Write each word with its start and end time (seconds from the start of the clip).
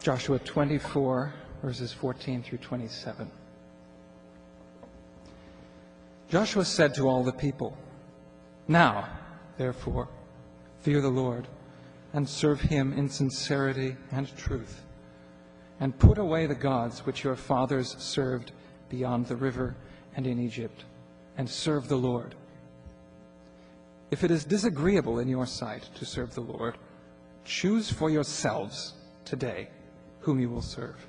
Joshua 0.00 0.38
24, 0.38 1.34
verses 1.62 1.92
14 1.92 2.42
through 2.42 2.56
27. 2.56 3.30
Joshua 6.30 6.64
said 6.64 6.94
to 6.94 7.06
all 7.06 7.22
the 7.22 7.32
people, 7.32 7.76
Now, 8.66 9.10
therefore, 9.58 10.08
fear 10.80 11.02
the 11.02 11.10
Lord, 11.10 11.46
and 12.14 12.26
serve 12.26 12.62
him 12.62 12.94
in 12.94 13.10
sincerity 13.10 13.94
and 14.10 14.34
truth, 14.38 14.80
and 15.80 15.98
put 15.98 16.16
away 16.16 16.46
the 16.46 16.54
gods 16.54 17.04
which 17.04 17.22
your 17.22 17.36
fathers 17.36 17.94
served 17.98 18.52
beyond 18.88 19.26
the 19.26 19.36
river 19.36 19.76
and 20.16 20.26
in 20.26 20.38
Egypt, 20.38 20.84
and 21.36 21.46
serve 21.48 21.88
the 21.88 21.98
Lord. 21.98 22.34
If 24.10 24.24
it 24.24 24.30
is 24.30 24.46
disagreeable 24.46 25.18
in 25.18 25.28
your 25.28 25.46
sight 25.46 25.90
to 25.96 26.06
serve 26.06 26.34
the 26.34 26.40
Lord, 26.40 26.78
choose 27.44 27.90
for 27.90 28.08
yourselves 28.08 28.94
today 29.26 29.68
whom 30.20 30.40
you 30.40 30.48
will 30.48 30.62
serve, 30.62 31.06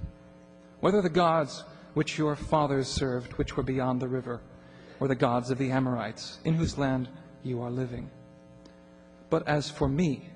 whether 0.79 1.01
the 1.01 1.09
gods 1.09 1.63
which 1.93 2.17
your 2.17 2.35
fathers 2.35 2.87
served, 2.87 3.33
which 3.33 3.57
were 3.57 3.63
beyond 3.63 4.01
the 4.01 4.07
river, 4.07 4.41
or 4.99 5.07
the 5.07 5.15
gods 5.15 5.49
of 5.49 5.57
the 5.57 5.71
Amorites, 5.71 6.39
in 6.45 6.53
whose 6.53 6.77
land 6.77 7.09
you 7.43 7.61
are 7.61 7.71
living. 7.71 8.09
But 9.29 9.47
as 9.47 9.69
for 9.69 9.87
me 9.87 10.29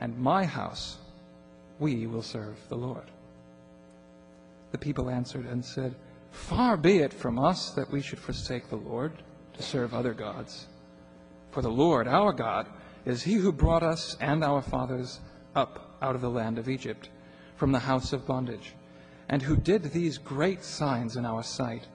and 0.00 0.18
my 0.18 0.44
house, 0.44 0.98
we 1.78 2.06
will 2.06 2.22
serve 2.22 2.56
the 2.68 2.76
Lord. 2.76 3.10
The 4.72 4.78
people 4.78 5.10
answered 5.10 5.46
and 5.46 5.64
said, 5.64 5.94
Far 6.30 6.76
be 6.76 6.98
it 6.98 7.12
from 7.12 7.38
us 7.38 7.70
that 7.70 7.90
we 7.90 8.00
should 8.00 8.18
forsake 8.18 8.68
the 8.68 8.76
Lord 8.76 9.12
to 9.54 9.62
serve 9.62 9.94
other 9.94 10.12
gods. 10.12 10.66
For 11.50 11.62
the 11.62 11.70
Lord, 11.70 12.08
our 12.08 12.32
God, 12.32 12.68
is 13.04 13.22
he 13.22 13.34
who 13.34 13.52
brought 13.52 13.82
us 13.82 14.16
and 14.20 14.44
our 14.44 14.60
fathers 14.60 15.20
up 15.54 15.96
out 16.02 16.14
of 16.14 16.20
the 16.20 16.30
land 16.30 16.58
of 16.58 16.68
Egypt, 16.68 17.08
from 17.56 17.72
the 17.72 17.78
house 17.78 18.12
of 18.12 18.26
bondage, 18.26 18.74
and 19.28 19.42
who 19.42 19.56
did 19.56 19.82
these 19.84 20.18
great 20.18 20.62
signs 20.62 21.16
in 21.16 21.24
our 21.24 21.42
sight 21.42 21.86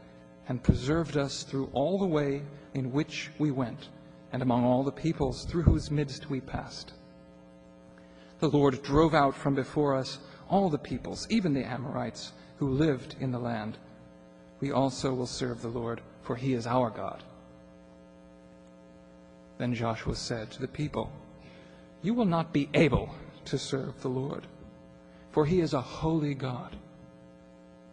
and 0.48 0.64
preserved 0.64 1.18
us 1.18 1.44
through 1.44 1.70
all 1.74 1.98
the 1.98 2.06
way 2.06 2.42
in 2.74 2.92
which 2.92 3.30
we 3.40 3.52
went, 3.52 3.90
and 4.34 4.42
among 4.42 4.66
all 4.66 4.84
the 4.84 4.92
peoples 4.92 5.46
through 5.46 5.64
whose 5.64 5.92
midst 5.92 6.30
we 6.30 6.42
passed. 6.42 6.94
The 8.40 8.50
Lord 8.50 8.82
drove 8.82 9.14
out 9.14 9.36
from 9.36 9.56
before 9.56 9.96
us 9.96 10.18
all 10.50 10.70
the 10.70 10.78
peoples, 10.78 11.28
even 11.30 11.54
the 11.54 11.64
Amorites, 11.64 12.34
who 12.58 12.70
lived 12.70 13.16
in 13.20 13.32
the 13.32 13.40
land. 13.40 13.78
We 14.60 14.72
also 14.72 15.14
will 15.14 15.28
serve 15.28 15.62
the 15.62 15.70
Lord, 15.70 16.02
for 16.24 16.36
he 16.36 16.54
is 16.54 16.68
our 16.68 16.90
God. 16.90 17.24
Then 19.58 19.74
Joshua 19.76 20.16
said 20.16 20.50
to 20.52 20.62
the 20.62 20.68
people, 20.68 21.12
You 22.02 22.14
will 22.14 22.26
not 22.26 22.52
be 22.52 22.68
able 22.74 23.14
to 23.46 23.58
serve 23.58 24.02
the 24.02 24.10
Lord, 24.10 24.48
for 25.32 25.46
he 25.46 25.62
is 25.62 25.74
a 25.74 25.82
holy 25.82 26.34
God. 26.34 26.76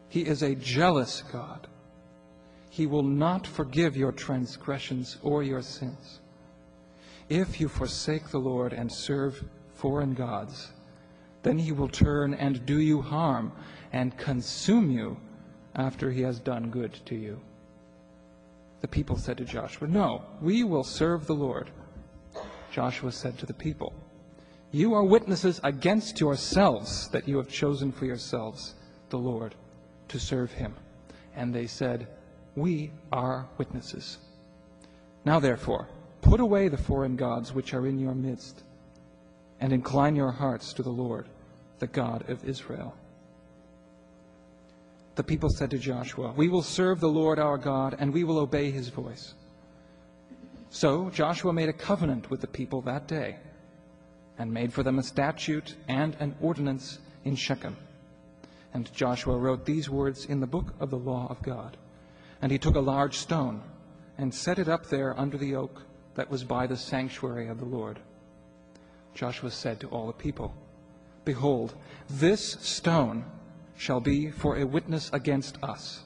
He 0.08 0.22
is 0.22 0.42
a 0.42 0.54
jealous 0.54 1.22
God 1.32 1.68
he 2.78 2.86
will 2.86 3.02
not 3.02 3.44
forgive 3.44 3.96
your 3.96 4.12
transgressions 4.12 5.18
or 5.24 5.42
your 5.42 5.62
sins. 5.62 6.20
If 7.28 7.60
you 7.60 7.68
forsake 7.68 8.28
the 8.28 8.38
Lord 8.38 8.72
and 8.72 8.92
serve 8.92 9.42
foreign 9.74 10.14
gods, 10.14 10.70
then 11.42 11.58
he 11.58 11.72
will 11.72 11.88
turn 11.88 12.34
and 12.34 12.64
do 12.64 12.80
you 12.80 13.02
harm 13.02 13.50
and 13.92 14.16
consume 14.16 14.92
you 14.92 15.16
after 15.74 16.12
he 16.12 16.22
has 16.22 16.38
done 16.38 16.70
good 16.70 16.92
to 17.06 17.16
you. 17.16 17.40
The 18.80 18.86
people 18.86 19.16
said 19.16 19.38
to 19.38 19.44
Joshua, 19.44 19.88
No, 19.88 20.22
we 20.40 20.62
will 20.62 20.84
serve 20.84 21.26
the 21.26 21.34
Lord. 21.34 21.70
Joshua 22.70 23.10
said 23.10 23.38
to 23.38 23.46
the 23.46 23.54
people, 23.54 23.92
You 24.70 24.94
are 24.94 25.04
witnesses 25.04 25.60
against 25.64 26.20
yourselves 26.20 27.08
that 27.08 27.26
you 27.26 27.38
have 27.38 27.48
chosen 27.48 27.92
for 27.92 28.04
yourselves 28.04 28.74
the 29.08 29.18
Lord 29.18 29.54
to 30.08 30.18
serve 30.18 30.52
him. 30.52 30.74
And 31.34 31.54
they 31.54 31.66
said, 31.66 32.08
we 32.58 32.90
are 33.12 33.46
witnesses. 33.56 34.18
Now, 35.24 35.38
therefore, 35.38 35.88
put 36.22 36.40
away 36.40 36.66
the 36.66 36.76
foreign 36.76 37.14
gods 37.14 37.54
which 37.54 37.72
are 37.72 37.86
in 37.86 37.98
your 38.00 38.14
midst, 38.14 38.64
and 39.60 39.72
incline 39.72 40.16
your 40.16 40.32
hearts 40.32 40.72
to 40.74 40.82
the 40.82 40.90
Lord, 40.90 41.28
the 41.78 41.86
God 41.86 42.28
of 42.28 42.44
Israel. 42.44 42.96
The 45.14 45.22
people 45.22 45.50
said 45.50 45.70
to 45.70 45.78
Joshua, 45.78 46.32
We 46.36 46.48
will 46.48 46.62
serve 46.62 46.98
the 47.00 47.08
Lord 47.08 47.38
our 47.38 47.58
God, 47.58 47.96
and 47.98 48.12
we 48.12 48.24
will 48.24 48.38
obey 48.38 48.70
his 48.70 48.88
voice. 48.88 49.34
So 50.70 51.10
Joshua 51.10 51.52
made 51.52 51.68
a 51.68 51.72
covenant 51.72 52.30
with 52.30 52.40
the 52.40 52.46
people 52.46 52.80
that 52.82 53.06
day, 53.06 53.36
and 54.38 54.52
made 54.52 54.72
for 54.72 54.82
them 54.82 54.98
a 54.98 55.02
statute 55.02 55.74
and 55.88 56.16
an 56.20 56.34
ordinance 56.40 56.98
in 57.24 57.34
Shechem. 57.34 57.76
And 58.72 58.92
Joshua 58.94 59.36
wrote 59.36 59.64
these 59.64 59.90
words 59.90 60.24
in 60.26 60.40
the 60.40 60.46
book 60.46 60.74
of 60.78 60.90
the 60.90 60.98
law 60.98 61.26
of 61.28 61.42
God. 61.42 61.76
And 62.40 62.52
he 62.52 62.58
took 62.58 62.76
a 62.76 62.80
large 62.80 63.16
stone 63.16 63.62
and 64.16 64.32
set 64.32 64.58
it 64.58 64.68
up 64.68 64.86
there 64.86 65.18
under 65.18 65.36
the 65.36 65.56
oak 65.56 65.82
that 66.14 66.30
was 66.30 66.44
by 66.44 66.66
the 66.66 66.76
sanctuary 66.76 67.48
of 67.48 67.58
the 67.58 67.64
Lord. 67.64 67.98
Joshua 69.14 69.50
said 69.50 69.80
to 69.80 69.88
all 69.88 70.06
the 70.06 70.12
people, 70.12 70.54
Behold, 71.24 71.74
this 72.08 72.52
stone 72.60 73.24
shall 73.76 74.00
be 74.00 74.30
for 74.30 74.56
a 74.56 74.66
witness 74.66 75.10
against 75.12 75.62
us, 75.62 76.02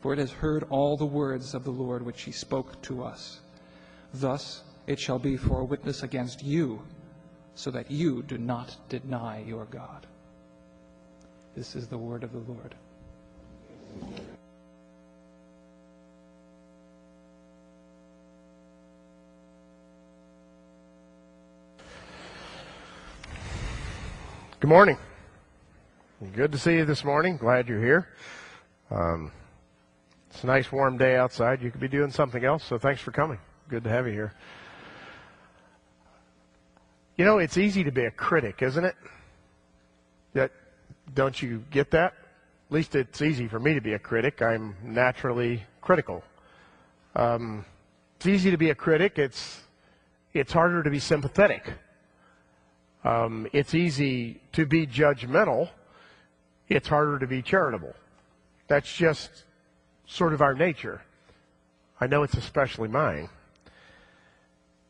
for 0.00 0.12
it 0.12 0.18
has 0.18 0.30
heard 0.30 0.64
all 0.70 0.96
the 0.96 1.06
words 1.06 1.54
of 1.54 1.64
the 1.64 1.70
Lord 1.70 2.04
which 2.04 2.22
he 2.22 2.32
spoke 2.32 2.80
to 2.82 3.02
us. 3.02 3.40
Thus 4.14 4.62
it 4.86 4.98
shall 4.98 5.18
be 5.18 5.36
for 5.36 5.60
a 5.60 5.64
witness 5.64 6.02
against 6.02 6.42
you, 6.42 6.82
so 7.54 7.70
that 7.70 7.90
you 7.90 8.22
do 8.22 8.38
not 8.38 8.76
deny 8.88 9.42
your 9.46 9.64
God. 9.66 10.06
This 11.56 11.74
is 11.74 11.88
the 11.88 11.98
word 11.98 12.24
of 12.24 12.32
the 12.32 12.38
Lord. 12.38 12.74
Good 24.60 24.68
morning. 24.68 24.98
Good 26.34 26.52
to 26.52 26.58
see 26.58 26.74
you 26.74 26.84
this 26.84 27.02
morning. 27.02 27.38
Glad 27.38 27.66
you're 27.66 27.82
here. 27.82 28.08
Um, 28.90 29.32
it's 30.30 30.44
a 30.44 30.46
nice 30.46 30.70
warm 30.70 30.98
day 30.98 31.16
outside. 31.16 31.62
You 31.62 31.70
could 31.70 31.80
be 31.80 31.88
doing 31.88 32.10
something 32.10 32.44
else, 32.44 32.62
so 32.64 32.78
thanks 32.78 33.00
for 33.00 33.10
coming. 33.10 33.38
Good 33.68 33.84
to 33.84 33.90
have 33.90 34.06
you 34.06 34.12
here. 34.12 34.34
You 37.20 37.26
know, 37.26 37.36
it's 37.36 37.58
easy 37.58 37.84
to 37.84 37.92
be 37.92 38.06
a 38.06 38.10
critic, 38.10 38.62
isn't 38.62 38.82
it? 38.82 38.96
Don't 41.14 41.42
you 41.42 41.62
get 41.70 41.90
that? 41.90 42.14
At 42.14 42.72
least 42.72 42.94
it's 42.94 43.20
easy 43.20 43.46
for 43.46 43.60
me 43.60 43.74
to 43.74 43.82
be 43.82 43.92
a 43.92 43.98
critic. 43.98 44.40
I'm 44.40 44.74
naturally 44.82 45.62
critical. 45.82 46.24
Um, 47.14 47.66
it's 48.16 48.24
easy 48.24 48.50
to 48.52 48.56
be 48.56 48.70
a 48.70 48.74
critic. 48.74 49.18
It's 49.18 49.60
it's 50.32 50.50
harder 50.50 50.82
to 50.82 50.88
be 50.88 50.98
sympathetic. 50.98 51.70
Um, 53.04 53.46
it's 53.52 53.74
easy 53.74 54.40
to 54.52 54.64
be 54.64 54.86
judgmental. 54.86 55.68
It's 56.70 56.88
harder 56.88 57.18
to 57.18 57.26
be 57.26 57.42
charitable. 57.42 57.94
That's 58.66 58.90
just 58.90 59.44
sort 60.06 60.32
of 60.32 60.40
our 60.40 60.54
nature. 60.54 61.02
I 62.00 62.06
know 62.06 62.22
it's 62.22 62.32
especially 62.32 62.88
mine. 62.88 63.28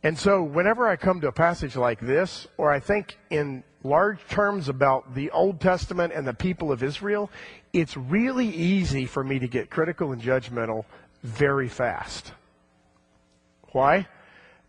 And 0.03 0.19
so 0.19 0.43
whenever 0.43 0.89
I 0.89 0.97
come 0.97 1.21
to 1.21 1.29
a 1.29 1.33
passage 1.33 1.77
like 1.77 2.01
this, 2.01 2.47
or 2.57 2.73
I 2.73 2.81
think 2.81 3.19
in 3.29 3.63
large 3.85 4.19
terms 4.29 4.69
about 4.69 5.15
the 5.15 5.31
Old 5.31 5.61
Testament 5.61 6.13
and 6.15 6.27
the 6.27 6.35
people 6.35 6.73
of 6.73 6.83
Israel, 6.83 7.31
it's 7.73 7.97
really 7.97 8.49
easy 8.49 9.05
for 9.05 9.23
me 9.23 9.39
to 9.39 9.47
get 9.47 9.71
critical 9.71 10.13
and 10.13 10.21
judgmental 10.21 10.85
very 11.23 11.69
fast. 11.69 12.33
Why? 13.73 14.09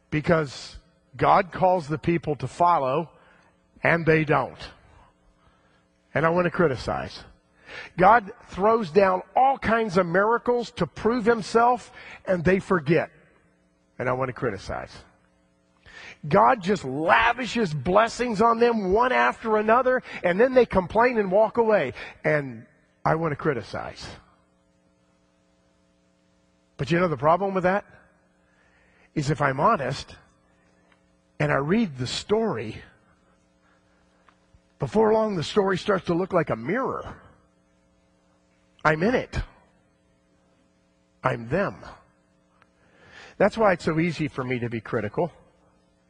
Because 0.10 0.78
God 1.16 1.52
calls 1.52 1.88
the 1.88 1.98
people 1.98 2.36
to 2.38 2.48
follow 2.48 3.10
and 3.84 4.06
they 4.06 4.26
don't. 4.26 4.60
And 6.14 6.26
I 6.26 6.30
want 6.30 6.46
to 6.46 6.52
criticize. 6.52 7.24
God 7.98 8.32
throws 8.50 8.92
down 8.92 9.22
all 9.34 9.58
kinds 9.58 9.98
of 9.98 10.06
miracles 10.06 10.72
to 10.72 10.86
prove 10.86 11.26
himself, 11.26 11.92
and 12.26 12.44
they 12.44 12.60
forget. 12.60 13.10
And 13.98 14.10
I 14.10 14.14
want 14.14 14.28
to 14.28 14.34
criticize. 14.34 14.92
God 16.28 16.62
just 16.62 16.84
lavishes 16.84 17.74
blessings 17.74 18.42
on 18.42 18.60
them 18.60 18.94
one 18.94 19.12
after 19.12 19.58
another, 19.58 20.04
and 20.24 20.40
then 20.40 20.54
they 20.54 20.66
complain 20.66 21.18
and 21.18 21.32
walk 21.32 21.58
away. 21.58 21.94
And 22.24 22.66
I 23.04 23.16
want 23.16 23.32
to 23.32 23.36
criticize. 23.36 24.06
But 26.78 26.92
you 26.92 27.00
know 27.00 27.08
the 27.08 27.18
problem 27.18 27.54
with 27.54 27.64
that? 27.64 27.86
Is 29.14 29.30
if 29.30 29.42
I'm 29.42 29.60
honest 29.60 30.16
and 31.40 31.52
I 31.52 31.58
read 31.58 31.98
the 31.98 32.08
story, 32.08 32.82
before 34.80 35.14
long, 35.14 35.36
the 35.36 35.44
story 35.44 35.78
starts 35.78 36.06
to 36.06 36.14
look 36.14 36.34
like 36.34 36.50
a 36.50 36.56
mirror. 36.56 37.16
I'm 38.84 39.04
in 39.04 39.14
it. 39.14 39.40
I'm 41.24 41.50
them. 41.50 41.76
That's 43.38 43.58
why 43.58 43.74
it's 43.74 43.86
so 43.86 44.00
easy 44.00 44.28
for 44.28 44.44
me 44.44 44.60
to 44.60 44.70
be 44.70 44.82
critical, 44.82 45.32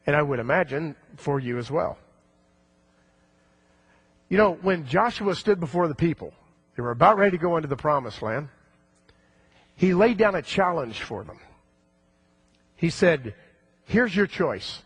and 0.06 0.16
I 0.16 0.22
would 0.22 0.38
imagine 0.38 0.96
for 1.16 1.38
you 1.38 1.58
as 1.58 1.70
well. 1.70 1.98
You 4.28 4.38
know, 4.38 4.54
when 4.62 4.86
Joshua 4.86 5.34
stood 5.34 5.60
before 5.60 5.88
the 5.88 5.94
people, 5.94 6.32
they 6.76 6.82
were 6.82 6.90
about 6.90 7.18
ready 7.18 7.32
to 7.32 7.42
go 7.42 7.56
into 7.56 7.68
the 7.68 7.76
promised 7.76 8.22
land. 8.22 8.48
He 9.76 9.94
laid 9.94 10.16
down 10.16 10.34
a 10.34 10.42
challenge 10.42 11.02
for 11.02 11.22
them. 11.24 11.38
He 12.76 12.90
said, 12.90 13.34
Here's 13.84 14.14
your 14.14 14.26
choice. 14.26 14.82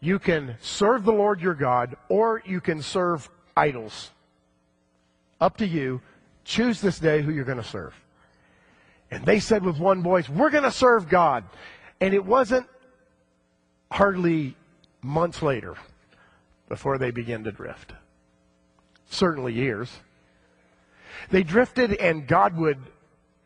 You 0.00 0.18
can 0.18 0.56
serve 0.60 1.04
the 1.04 1.12
Lord 1.12 1.40
your 1.40 1.54
God, 1.54 1.96
or 2.08 2.42
you 2.44 2.60
can 2.60 2.82
serve 2.82 3.28
idols. 3.56 4.10
Up 5.40 5.58
to 5.58 5.66
you. 5.66 6.00
Choose 6.44 6.80
this 6.80 6.98
day 6.98 7.22
who 7.22 7.30
you're 7.30 7.44
going 7.44 7.58
to 7.58 7.64
serve. 7.64 7.94
And 9.10 9.24
they 9.24 9.40
said 9.40 9.64
with 9.64 9.78
one 9.78 10.02
voice, 10.02 10.28
We're 10.28 10.50
going 10.50 10.64
to 10.64 10.72
serve 10.72 11.08
God. 11.08 11.44
And 12.00 12.14
it 12.14 12.24
wasn't 12.24 12.66
hardly 13.90 14.56
months 15.02 15.42
later 15.42 15.76
before 16.68 16.98
they 16.98 17.10
begin 17.10 17.44
to 17.44 17.52
drift. 17.52 17.92
Certainly 19.10 19.54
years. 19.54 19.90
They 21.30 21.42
drifted, 21.42 21.94
and 21.94 22.26
God 22.26 22.56
would 22.56 22.78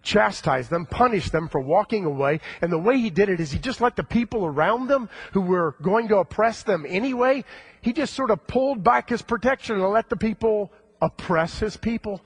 chastise 0.02 0.68
them, 0.68 0.86
punish 0.86 1.30
them 1.30 1.48
for 1.48 1.60
walking 1.60 2.04
away. 2.04 2.40
And 2.60 2.70
the 2.70 2.78
way 2.78 2.98
he 2.98 3.10
did 3.10 3.28
it 3.28 3.40
is 3.40 3.50
he 3.50 3.58
just 3.58 3.80
let 3.80 3.96
the 3.96 4.04
people 4.04 4.44
around 4.44 4.86
them 4.86 5.08
who 5.32 5.40
were 5.40 5.74
going 5.82 6.08
to 6.08 6.18
oppress 6.18 6.62
them 6.62 6.84
anyway, 6.86 7.44
he 7.80 7.92
just 7.92 8.14
sort 8.14 8.30
of 8.30 8.46
pulled 8.46 8.84
back 8.84 9.08
his 9.08 9.22
protection 9.22 9.80
and 9.80 9.90
let 9.90 10.10
the 10.10 10.16
people 10.16 10.70
oppress 11.00 11.58
his 11.58 11.76
people. 11.76 12.20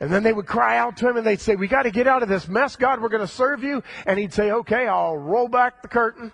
And 0.00 0.12
then 0.12 0.22
they 0.22 0.32
would 0.32 0.46
cry 0.46 0.78
out 0.78 0.96
to 0.96 1.08
him 1.08 1.16
and 1.16 1.26
they'd 1.26 1.40
say, 1.40 1.54
We 1.54 1.68
got 1.68 1.82
to 1.82 1.90
get 1.90 2.06
out 2.06 2.22
of 2.22 2.28
this 2.28 2.48
mess, 2.48 2.74
God, 2.76 3.00
we're 3.00 3.08
going 3.08 3.26
to 3.26 3.32
serve 3.32 3.62
you. 3.62 3.82
And 4.06 4.18
he'd 4.18 4.32
say, 4.32 4.50
Okay, 4.50 4.86
I'll 4.86 5.16
roll 5.16 5.48
back 5.48 5.82
the 5.82 5.88
curtain. 5.88 6.32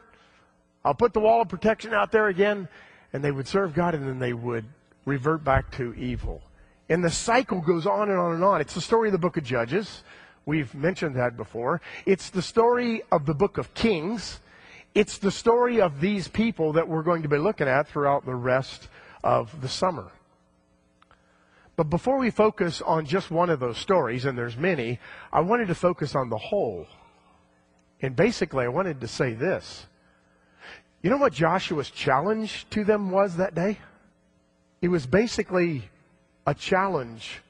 I'll 0.88 0.94
put 0.94 1.12
the 1.12 1.20
wall 1.20 1.42
of 1.42 1.50
protection 1.50 1.92
out 1.92 2.12
there 2.12 2.28
again. 2.28 2.66
And 3.12 3.22
they 3.22 3.30
would 3.30 3.46
serve 3.46 3.74
God 3.74 3.94
and 3.94 4.08
then 4.08 4.18
they 4.18 4.32
would 4.32 4.64
revert 5.04 5.44
back 5.44 5.70
to 5.72 5.92
evil. 5.92 6.40
And 6.88 7.04
the 7.04 7.10
cycle 7.10 7.60
goes 7.60 7.86
on 7.86 8.08
and 8.08 8.18
on 8.18 8.32
and 8.32 8.42
on. 8.42 8.62
It's 8.62 8.72
the 8.72 8.80
story 8.80 9.08
of 9.08 9.12
the 9.12 9.18
book 9.18 9.36
of 9.36 9.44
Judges. 9.44 10.02
We've 10.46 10.74
mentioned 10.74 11.16
that 11.16 11.36
before. 11.36 11.82
It's 12.06 12.30
the 12.30 12.40
story 12.40 13.02
of 13.12 13.26
the 13.26 13.34
book 13.34 13.58
of 13.58 13.74
Kings. 13.74 14.40
It's 14.94 15.18
the 15.18 15.30
story 15.30 15.82
of 15.82 16.00
these 16.00 16.26
people 16.26 16.72
that 16.72 16.88
we're 16.88 17.02
going 17.02 17.22
to 17.22 17.28
be 17.28 17.36
looking 17.36 17.68
at 17.68 17.86
throughout 17.88 18.24
the 18.24 18.34
rest 18.34 18.88
of 19.22 19.60
the 19.60 19.68
summer. 19.68 20.10
But 21.76 21.90
before 21.90 22.16
we 22.16 22.30
focus 22.30 22.80
on 22.80 23.04
just 23.04 23.30
one 23.30 23.50
of 23.50 23.60
those 23.60 23.76
stories, 23.76 24.24
and 24.24 24.38
there's 24.38 24.56
many, 24.56 25.00
I 25.30 25.40
wanted 25.40 25.68
to 25.68 25.74
focus 25.74 26.14
on 26.14 26.30
the 26.30 26.38
whole. 26.38 26.86
And 28.00 28.16
basically, 28.16 28.64
I 28.64 28.68
wanted 28.68 29.02
to 29.02 29.06
say 29.06 29.34
this. 29.34 29.87
You 31.02 31.10
know 31.10 31.16
what 31.16 31.32
Joshua's 31.32 31.90
challenge 31.90 32.66
to 32.70 32.84
them 32.84 33.10
was 33.10 33.36
that 33.36 33.54
day? 33.54 33.78
It 34.80 34.88
was 34.88 35.06
basically 35.06 35.88
a 36.46 36.54
challenge 36.54 37.40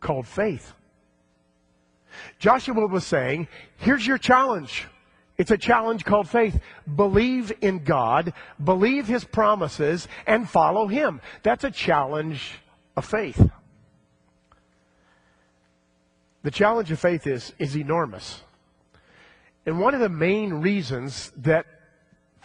called 0.00 0.26
faith. 0.26 0.72
Joshua 2.38 2.86
was 2.86 3.04
saying, 3.04 3.48
here's 3.76 4.06
your 4.06 4.18
challenge. 4.18 4.86
It's 5.38 5.50
a 5.50 5.58
challenge 5.58 6.04
called 6.04 6.28
faith. 6.28 6.58
Believe 6.94 7.52
in 7.60 7.84
God, 7.84 8.32
believe 8.62 9.06
His 9.06 9.24
promises, 9.24 10.08
and 10.26 10.48
follow 10.48 10.86
Him. 10.86 11.20
That's 11.42 11.64
a 11.64 11.70
challenge 11.70 12.54
of 12.96 13.04
faith. 13.04 13.50
The 16.42 16.50
challenge 16.50 16.90
of 16.90 16.98
faith 16.98 17.26
is, 17.26 17.52
is 17.58 17.76
enormous. 17.76 18.40
And 19.66 19.80
one 19.80 19.94
of 19.94 20.00
the 20.00 20.08
main 20.08 20.54
reasons 20.54 21.32
that 21.38 21.66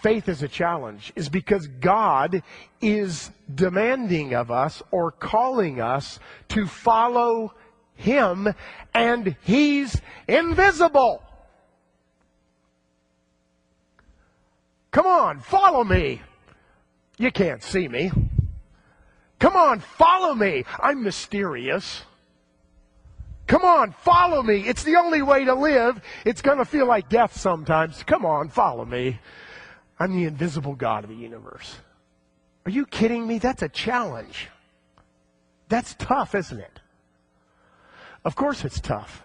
faith 0.01 0.27
is 0.27 0.43
a 0.43 0.47
challenge 0.47 1.13
is 1.15 1.29
because 1.29 1.67
God 1.67 2.43
is 2.81 3.31
demanding 3.53 4.33
of 4.33 4.51
us 4.51 4.81
or 4.91 5.11
calling 5.11 5.79
us 5.79 6.19
to 6.49 6.65
follow 6.65 7.53
Him 7.95 8.53
and 8.93 9.35
He's 9.43 10.01
invisible. 10.27 11.23
Come 14.91 15.05
on, 15.05 15.39
follow 15.39 15.83
me. 15.83 16.21
You 17.17 17.31
can't 17.31 17.63
see 17.63 17.87
me. 17.87 18.11
Come 19.39 19.55
on, 19.55 19.79
follow 19.79 20.35
me. 20.35 20.65
I'm 20.79 21.03
mysterious. 21.03 22.03
Come 23.47 23.63
on, 23.63 23.91
follow 23.91 24.41
me. 24.41 24.67
It's 24.67 24.83
the 24.83 24.97
only 24.97 25.21
way 25.21 25.45
to 25.45 25.53
live. 25.53 26.01
It's 26.25 26.41
going 26.41 26.57
to 26.57 26.65
feel 26.65 26.85
like 26.85 27.09
death 27.09 27.37
sometimes. 27.39 28.03
Come 28.03 28.25
on, 28.25 28.49
follow 28.49 28.85
me. 28.85 29.19
I'm 30.01 30.15
the 30.15 30.25
invisible 30.25 30.73
God 30.73 31.03
of 31.03 31.11
the 31.11 31.15
universe. 31.15 31.75
Are 32.65 32.71
you 32.71 32.87
kidding 32.87 33.27
me? 33.27 33.37
That's 33.37 33.61
a 33.61 33.69
challenge. 33.69 34.47
That's 35.69 35.93
tough, 35.93 36.33
isn't 36.33 36.59
it? 36.59 36.79
Of 38.25 38.35
course 38.35 38.65
it's 38.65 38.79
tough. 38.79 39.21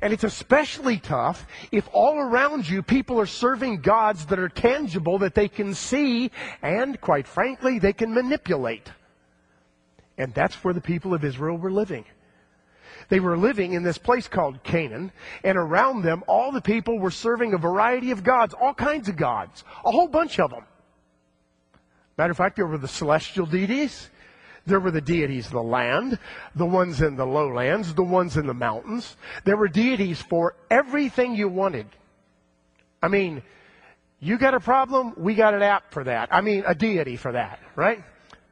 And 0.00 0.12
it's 0.12 0.22
especially 0.22 0.98
tough 0.98 1.44
if 1.72 1.88
all 1.92 2.18
around 2.18 2.68
you 2.68 2.84
people 2.84 3.18
are 3.20 3.26
serving 3.26 3.80
gods 3.80 4.26
that 4.26 4.38
are 4.38 4.48
tangible, 4.48 5.18
that 5.18 5.34
they 5.34 5.48
can 5.48 5.74
see, 5.74 6.30
and 6.62 7.00
quite 7.00 7.26
frankly, 7.26 7.80
they 7.80 7.92
can 7.92 8.14
manipulate. 8.14 8.88
And 10.16 10.32
that's 10.32 10.54
where 10.62 10.72
the 10.72 10.80
people 10.80 11.14
of 11.14 11.24
Israel 11.24 11.58
were 11.58 11.72
living. 11.72 12.04
They 13.08 13.20
were 13.20 13.36
living 13.36 13.72
in 13.72 13.82
this 13.82 13.98
place 13.98 14.28
called 14.28 14.62
Canaan, 14.62 15.12
and 15.44 15.56
around 15.56 16.02
them, 16.02 16.24
all 16.26 16.52
the 16.52 16.60
people 16.60 16.98
were 16.98 17.10
serving 17.10 17.54
a 17.54 17.58
variety 17.58 18.10
of 18.10 18.24
gods, 18.24 18.54
all 18.54 18.74
kinds 18.74 19.08
of 19.08 19.16
gods, 19.16 19.64
a 19.84 19.90
whole 19.90 20.08
bunch 20.08 20.40
of 20.40 20.50
them. 20.50 20.64
Matter 22.18 22.30
of 22.30 22.36
fact, 22.36 22.56
there 22.56 22.66
were 22.66 22.78
the 22.78 22.88
celestial 22.88 23.46
deities. 23.46 24.08
There 24.66 24.80
were 24.80 24.90
the 24.90 25.00
deities 25.00 25.46
of 25.46 25.52
the 25.52 25.62
land, 25.62 26.18
the 26.56 26.66
ones 26.66 27.00
in 27.00 27.14
the 27.14 27.26
lowlands, 27.26 27.94
the 27.94 28.02
ones 28.02 28.36
in 28.36 28.48
the 28.48 28.54
mountains. 28.54 29.16
There 29.44 29.56
were 29.56 29.68
deities 29.68 30.20
for 30.20 30.56
everything 30.68 31.36
you 31.36 31.48
wanted. 31.48 31.86
I 33.00 33.06
mean, 33.06 33.42
you 34.18 34.38
got 34.38 34.54
a 34.54 34.60
problem, 34.60 35.14
we 35.16 35.34
got 35.34 35.54
an 35.54 35.62
app 35.62 35.92
for 35.92 36.02
that. 36.04 36.30
I 36.32 36.40
mean, 36.40 36.64
a 36.66 36.74
deity 36.74 37.16
for 37.16 37.32
that, 37.32 37.60
right? 37.76 38.02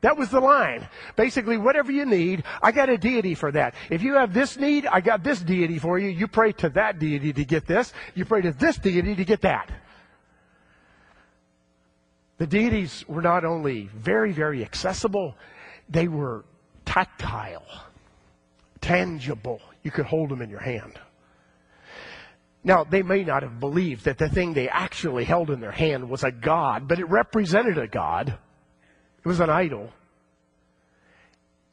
That 0.04 0.18
was 0.18 0.28
the 0.28 0.38
line. 0.38 0.86
Basically, 1.16 1.56
whatever 1.56 1.90
you 1.90 2.04
need, 2.04 2.44
I 2.62 2.72
got 2.72 2.90
a 2.90 2.98
deity 2.98 3.34
for 3.34 3.50
that. 3.52 3.74
If 3.88 4.02
you 4.02 4.16
have 4.16 4.34
this 4.34 4.58
need, 4.58 4.84
I 4.84 5.00
got 5.00 5.24
this 5.24 5.40
deity 5.40 5.78
for 5.78 5.98
you. 5.98 6.10
You 6.10 6.28
pray 6.28 6.52
to 6.52 6.68
that 6.68 6.98
deity 6.98 7.32
to 7.32 7.42
get 7.42 7.66
this. 7.66 7.90
You 8.14 8.26
pray 8.26 8.42
to 8.42 8.52
this 8.52 8.76
deity 8.76 9.14
to 9.14 9.24
get 9.24 9.40
that. 9.40 9.70
The 12.36 12.46
deities 12.46 13.02
were 13.08 13.22
not 13.22 13.46
only 13.46 13.88
very, 13.96 14.32
very 14.32 14.62
accessible, 14.62 15.38
they 15.88 16.06
were 16.06 16.44
tactile, 16.84 17.64
tangible. 18.82 19.62
You 19.82 19.90
could 19.90 20.04
hold 20.04 20.28
them 20.28 20.42
in 20.42 20.50
your 20.50 20.60
hand. 20.60 21.00
Now, 22.62 22.84
they 22.84 23.02
may 23.02 23.24
not 23.24 23.42
have 23.42 23.58
believed 23.58 24.04
that 24.04 24.18
the 24.18 24.28
thing 24.28 24.52
they 24.52 24.68
actually 24.68 25.24
held 25.24 25.48
in 25.48 25.60
their 25.60 25.72
hand 25.72 26.10
was 26.10 26.24
a 26.24 26.30
god, 26.30 26.88
but 26.88 26.98
it 26.98 27.08
represented 27.08 27.78
a 27.78 27.88
god. 27.88 28.36
It 29.24 29.28
was 29.28 29.40
an 29.40 29.50
idol. 29.50 29.90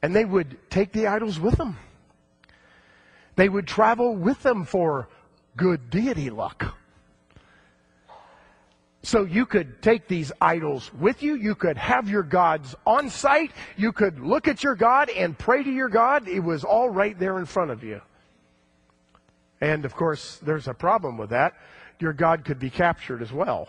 And 0.00 0.16
they 0.16 0.24
would 0.24 0.58
take 0.70 0.92
the 0.92 1.06
idols 1.06 1.38
with 1.38 1.56
them. 1.56 1.76
They 3.36 3.48
would 3.48 3.66
travel 3.66 4.16
with 4.16 4.42
them 4.42 4.64
for 4.64 5.08
good 5.56 5.90
deity 5.90 6.30
luck. 6.30 6.76
So 9.04 9.24
you 9.24 9.46
could 9.46 9.82
take 9.82 10.08
these 10.08 10.32
idols 10.40 10.92
with 10.94 11.22
you. 11.22 11.34
You 11.34 11.54
could 11.54 11.76
have 11.76 12.08
your 12.08 12.22
gods 12.22 12.74
on 12.86 13.10
site. 13.10 13.50
You 13.76 13.92
could 13.92 14.20
look 14.20 14.48
at 14.48 14.62
your 14.62 14.76
God 14.76 15.10
and 15.10 15.36
pray 15.36 15.62
to 15.62 15.70
your 15.70 15.88
God. 15.88 16.28
It 16.28 16.40
was 16.40 16.64
all 16.64 16.88
right 16.88 17.18
there 17.18 17.38
in 17.38 17.46
front 17.46 17.70
of 17.70 17.82
you. 17.82 18.00
And 19.60 19.84
of 19.84 19.94
course, 19.94 20.38
there's 20.42 20.68
a 20.68 20.74
problem 20.74 21.18
with 21.18 21.30
that. 21.30 21.54
Your 21.98 22.12
God 22.12 22.44
could 22.44 22.58
be 22.58 22.70
captured 22.70 23.22
as 23.22 23.32
well. 23.32 23.68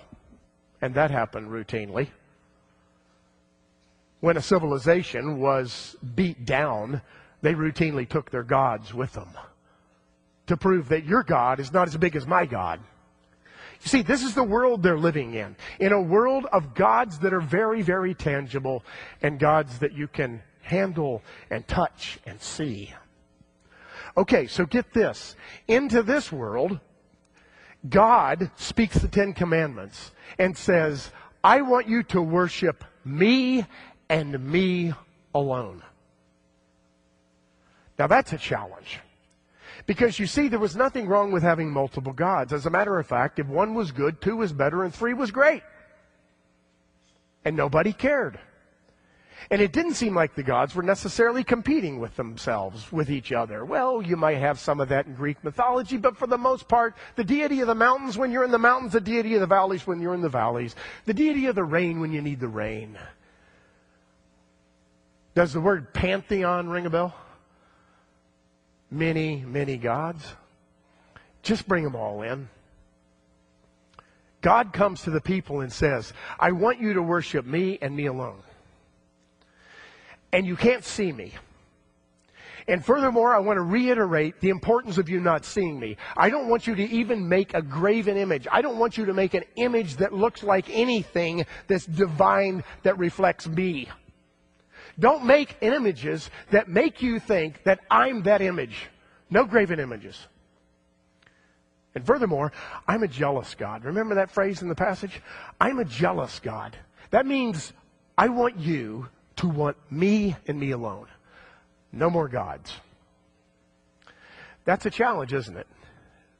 And 0.81 0.93
that 0.95 1.11
happened 1.11 1.49
routinely 1.49 2.09
when 4.23 4.37
a 4.37 4.41
civilization 4.41 5.37
was 5.37 5.97
beat 6.15 6.45
down, 6.45 7.01
they 7.41 7.53
routinely 7.53 8.07
took 8.07 8.31
their 8.31 8.41
gods 8.41 8.93
with 8.93 9.11
them 9.11 9.27
to 10.47 10.55
prove 10.55 10.87
that 10.87 11.03
your 11.03 11.23
God 11.23 11.59
is 11.59 11.73
not 11.73 11.89
as 11.89 11.97
big 11.97 12.15
as 12.15 12.25
my 12.25 12.45
God. 12.45 12.79
You 13.81 13.87
see, 13.89 14.01
this 14.01 14.23
is 14.23 14.33
the 14.33 14.41
world 14.41 14.81
they're 14.81 14.97
living 14.97 15.33
in. 15.33 15.57
In 15.77 15.91
a 15.91 16.01
world 16.01 16.45
of 16.53 16.73
gods 16.73 17.19
that 17.19 17.33
are 17.33 17.41
very, 17.41 17.81
very 17.81 18.13
tangible 18.13 18.85
and 19.21 19.37
gods 19.37 19.79
that 19.79 19.91
you 19.91 20.07
can 20.07 20.41
handle 20.61 21.21
and 21.49 21.67
touch 21.67 22.17
and 22.25 22.41
see. 22.41 22.93
Okay, 24.15 24.47
so 24.47 24.65
get 24.65 24.93
this. 24.93 25.35
Into 25.67 26.01
this 26.01 26.31
world, 26.31 26.79
God 27.89 28.51
speaks 28.55 28.97
the 28.99 29.09
Ten 29.09 29.33
Commandments 29.33 30.13
and 30.39 30.57
says, 30.57 31.11
I 31.43 31.61
want 31.61 31.89
you 31.89 32.03
to 32.03 32.21
worship 32.21 32.85
me 33.03 33.65
and 34.09 34.39
me 34.43 34.93
alone. 35.33 35.83
Now 37.97 38.07
that's 38.07 38.33
a 38.33 38.37
challenge. 38.37 38.99
Because 39.85 40.17
you 40.17 40.27
see, 40.27 40.47
there 40.47 40.59
was 40.59 40.75
nothing 40.75 41.07
wrong 41.07 41.31
with 41.31 41.43
having 41.43 41.69
multiple 41.69 42.13
gods. 42.13 42.53
As 42.53 42.65
a 42.65 42.69
matter 42.69 42.97
of 42.97 43.05
fact, 43.05 43.39
if 43.39 43.47
one 43.47 43.73
was 43.73 43.91
good, 43.91 44.21
two 44.21 44.37
was 44.37 44.53
better, 44.53 44.83
and 44.83 44.93
three 44.93 45.13
was 45.13 45.31
great. 45.31 45.63
And 47.43 47.57
nobody 47.57 47.91
cared. 47.91 48.39
And 49.51 49.61
it 49.61 49.73
didn't 49.73 49.95
seem 49.95 50.15
like 50.15 50.35
the 50.35 50.43
gods 50.43 50.73
were 50.73 50.83
necessarily 50.83 51.43
competing 51.43 51.99
with 51.99 52.15
themselves, 52.15 52.91
with 52.93 53.09
each 53.09 53.33
other. 53.33 53.65
Well, 53.65 54.01
you 54.01 54.15
might 54.15 54.37
have 54.37 54.57
some 54.57 54.79
of 54.79 54.87
that 54.89 55.05
in 55.05 55.15
Greek 55.15 55.43
mythology, 55.43 55.97
but 55.97 56.15
for 56.15 56.27
the 56.27 56.37
most 56.37 56.69
part, 56.69 56.95
the 57.15 57.25
deity 57.25 57.59
of 57.59 57.67
the 57.67 57.75
mountains 57.75 58.17
when 58.17 58.31
you're 58.31 58.45
in 58.45 58.51
the 58.51 58.57
mountains, 58.57 58.93
the 58.93 59.01
deity 59.01 59.35
of 59.35 59.41
the 59.41 59.47
valleys 59.47 59.85
when 59.85 59.99
you're 59.99 60.13
in 60.13 60.21
the 60.21 60.29
valleys, 60.29 60.75
the 61.05 61.13
deity 61.13 61.47
of 61.47 61.55
the 61.55 61.63
rain 61.63 61.99
when 61.99 62.13
you 62.13 62.21
need 62.21 62.39
the 62.39 62.47
rain. 62.47 62.97
Does 65.35 65.53
the 65.53 65.61
word 65.61 65.93
pantheon 65.93 66.69
ring 66.69 66.85
a 66.85 66.89
bell? 66.89 67.15
Many, 68.91 69.43
many 69.47 69.77
gods. 69.77 70.23
Just 71.41 71.67
bring 71.67 71.83
them 71.83 71.95
all 71.95 72.21
in. 72.21 72.47
God 74.41 74.73
comes 74.73 75.03
to 75.03 75.09
the 75.09 75.21
people 75.21 75.61
and 75.61 75.71
says, 75.71 76.13
I 76.39 76.51
want 76.51 76.79
you 76.79 76.93
to 76.93 77.01
worship 77.01 77.45
me 77.45 77.79
and 77.81 77.95
me 77.95 78.05
alone 78.05 78.43
and 80.33 80.47
you 80.47 80.57
can't 80.57 80.83
see 80.83 81.13
me. 81.13 81.31
And 82.67 82.83
furthermore, 82.83 83.35
I 83.35 83.39
want 83.39 83.57
to 83.57 83.61
reiterate 83.61 84.39
the 84.39 84.49
importance 84.49 84.97
of 84.97 85.09
you 85.09 85.19
not 85.19 85.45
seeing 85.45 85.79
me. 85.79 85.97
I 86.17 86.29
don't 86.29 86.47
want 86.47 86.65
you 86.65 86.75
to 86.75 86.83
even 86.83 87.27
make 87.27 87.53
a 87.53 87.61
graven 87.61 88.17
image. 88.17 88.47
I 88.51 88.61
don't 88.61 88.77
want 88.77 88.97
you 88.97 89.05
to 89.05 89.13
make 89.13 89.33
an 89.33 89.43
image 89.57 89.97
that 89.97 90.13
looks 90.13 90.41
like 90.41 90.69
anything 90.69 91.45
that's 91.67 91.85
divine 91.85 92.63
that 92.83 92.97
reflects 92.97 93.47
me. 93.47 93.89
Don't 94.99 95.25
make 95.25 95.57
images 95.61 96.29
that 96.51 96.69
make 96.69 97.01
you 97.01 97.19
think 97.19 97.63
that 97.63 97.79
I'm 97.89 98.23
that 98.23 98.41
image. 98.41 98.87
No 99.29 99.45
graven 99.45 99.79
images. 99.79 100.27
And 101.95 102.05
furthermore, 102.05 102.51
I'm 102.87 103.03
a 103.03 103.07
jealous 103.07 103.55
God. 103.55 103.85
Remember 103.85 104.15
that 104.15 104.31
phrase 104.31 104.61
in 104.61 104.67
the 104.67 104.75
passage? 104.75 105.21
I'm 105.59 105.79
a 105.79 105.85
jealous 105.85 106.39
God. 106.39 106.75
That 107.11 107.25
means 107.25 107.73
I 108.17 108.29
want 108.29 108.57
you 108.57 109.07
to 109.37 109.47
want 109.47 109.77
me 109.91 110.35
and 110.47 110.59
me 110.59 110.71
alone. 110.71 111.07
No 111.91 112.09
more 112.09 112.27
gods. 112.27 112.73
That's 114.65 114.85
a 114.85 114.89
challenge, 114.89 115.33
isn't 115.33 115.57
it? 115.57 115.67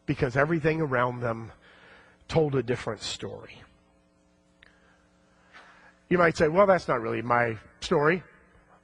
Because 0.06 0.36
everything 0.36 0.82
around 0.82 1.22
them 1.22 1.52
told 2.28 2.56
a 2.56 2.64
different 2.64 3.02
story. 3.02 3.62
You 6.10 6.18
might 6.18 6.38
say, 6.38 6.48
well, 6.48 6.68
that's 6.68 6.88
not 6.88 7.02
really 7.02 7.22
my 7.22 7.58
story. 7.82 8.24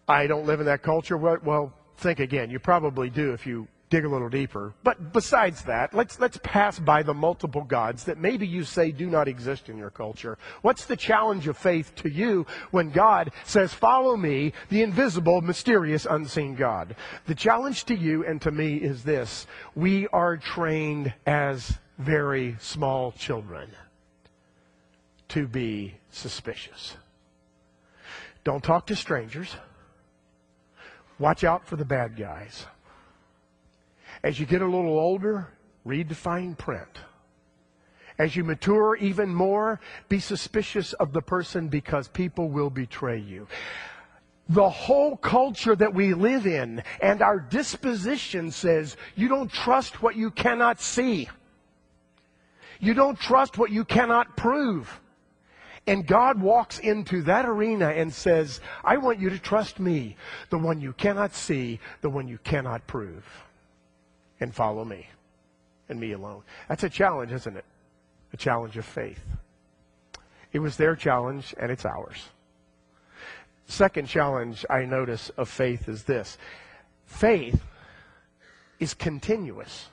I 0.10 0.26
don't 0.28 0.46
live 0.46 0.60
in 0.60 0.66
that 0.66 0.82
culture. 0.82 1.16
Well, 1.16 1.72
think 1.98 2.20
again. 2.20 2.50
You 2.50 2.60
probably 2.60 3.10
do 3.10 3.32
if 3.34 3.46
you 3.46 3.68
dig 3.90 4.06
a 4.06 4.10
little 4.10 4.30
deeper. 4.30 4.74
But 4.84 5.14
besides 5.14 5.64
that, 5.64 5.94
let's, 5.94 6.20
let's 6.20 6.40
pass 6.44 6.80
by 6.80 7.04
the 7.04 7.14
multiple 7.14 7.64
gods 7.64 8.04
that 8.06 8.18
maybe 8.18 8.48
you 8.48 8.64
say 8.64 8.92
do 8.92 9.08
not 9.08 9.28
exist 9.28 9.70
in 9.70 9.78
your 9.78 9.90
culture. 9.90 10.38
What's 10.62 10.86
the 10.86 10.96
challenge 10.96 11.48
of 11.48 11.58
faith 11.58 11.94
to 11.96 12.10
you 12.10 12.46
when 12.72 12.92
God 12.92 13.32
says, 13.46 13.74
follow 13.74 14.16
me, 14.16 14.54
the 14.70 14.84
invisible, 14.84 15.42
mysterious, 15.42 16.06
unseen 16.10 16.56
God? 16.56 16.96
The 17.26 17.36
challenge 17.36 17.86
to 17.86 17.96
you 17.96 18.26
and 18.26 18.42
to 18.42 18.52
me 18.52 18.78
is 18.78 19.04
this. 19.04 19.48
We 19.76 20.08
are 20.10 20.38
trained 20.38 21.14
as 21.26 21.78
very 21.98 22.58
small 22.60 23.12
children 23.12 23.70
to 25.30 25.48
be 25.48 25.96
suspicious. 26.12 26.96
Don't 28.44 28.64
talk 28.64 28.88
to 28.88 28.96
strangers. 28.96 29.56
Watch 31.20 31.44
out 31.44 31.68
for 31.68 31.76
the 31.76 31.86
bad 31.86 32.16
guys. 32.16 32.66
As 34.24 34.40
you 34.40 34.46
get 34.46 34.62
a 34.62 34.66
little 34.66 34.98
older, 34.98 35.50
read 35.84 36.10
the 36.10 36.16
fine 36.16 36.56
print. 36.56 37.00
As 38.18 38.36
you 38.36 38.44
mature 38.44 38.96
even 38.98 39.34
more, 39.34 39.80
be 40.10 40.20
suspicious 40.20 40.94
of 40.94 41.14
the 41.14 41.22
person 41.22 41.68
because 41.68 42.08
people 42.08 42.50
will 42.50 42.70
betray 42.70 43.18
you. 43.18 43.48
The 44.50 44.70
whole 44.70 45.16
culture 45.16 45.76
that 45.76 45.94
we 45.94 46.14
live 46.14 46.48
in 46.48 46.84
and 47.02 47.22
our 47.22 47.40
disposition 47.40 48.52
says 48.52 48.98
you 49.16 49.28
don't 49.28 49.52
trust 49.52 50.02
what 50.02 50.16
you 50.16 50.32
cannot 50.32 50.82
see. 50.82 51.30
You 52.80 52.94
don't 52.94 53.20
trust 53.20 53.58
what 53.58 53.72
you 53.72 53.86
cannot 53.86 54.36
prove. 54.36 55.02
And 55.90 56.06
God 56.06 56.40
walks 56.40 56.78
into 56.78 57.24
that 57.24 57.48
arena 57.48 57.88
and 57.88 58.14
says, 58.14 58.62
I 58.84 58.98
want 58.98 59.18
you 59.18 59.32
to 59.32 59.40
trust 59.40 59.80
me, 59.80 60.18
the 60.52 60.60
one 60.60 60.80
you 60.80 60.94
cannot 60.94 61.34
see, 61.34 61.80
the 62.02 62.12
one 62.12 62.28
you 62.28 62.38
cannot 62.44 62.86
prove 62.86 63.26
and 64.40 64.54
follow 64.54 64.86
me 64.86 65.08
and 65.90 66.00
me 66.00 66.12
alone. 66.12 66.44
That's 66.68 66.84
a 66.84 66.92
challenge, 66.92 67.32
isn't 67.32 67.58
it? 67.58 67.66
A 68.34 68.38
challenge 68.38 68.78
of 68.78 68.86
faith. 68.86 69.20
It 70.54 70.60
was 70.60 70.78
their 70.78 70.96
challenge 70.96 71.56
and 71.60 71.72
it's 71.72 71.86
ours. 71.86 72.24
Second 73.66 74.08
challenge 74.08 74.68
I 74.70 74.86
notice 74.86 75.32
of 75.38 75.50
faith 75.50 75.90
is 75.90 76.04
this 76.04 76.38
faith 77.08 77.64
is 78.80 78.94
continuous. 78.94 79.88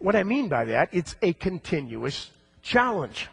What 0.00 0.16
I 0.16 0.24
mean 0.24 0.48
by 0.48 0.64
that, 0.64 0.88
it's 0.90 1.14
a 1.22 1.34
continuous 1.34 2.32
challenge. 2.62 3.28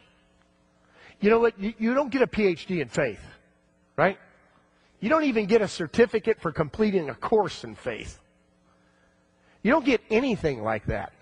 You 1.21 1.29
know 1.29 1.39
what? 1.39 1.53
You, 1.59 1.93
don't 1.93 2.11
get 2.11 2.23
a 2.23 2.27
PhD 2.27 2.81
in 2.81 2.89
faith, 2.89 3.23
right? 3.95 4.17
You 4.99 5.09
don't 5.09 5.23
even 5.25 5.45
get 5.45 5.61
a 5.61 5.67
certificate 5.67 6.41
for 6.41 6.51
completing 6.51 7.09
a 7.09 7.15
course 7.15 7.63
in 7.63 7.75
faith. 7.75 8.19
You 9.61 9.71
don't 9.71 9.85
get 9.85 10.01
anything 10.09 10.63
like 10.63 10.87
that. 10.87 11.13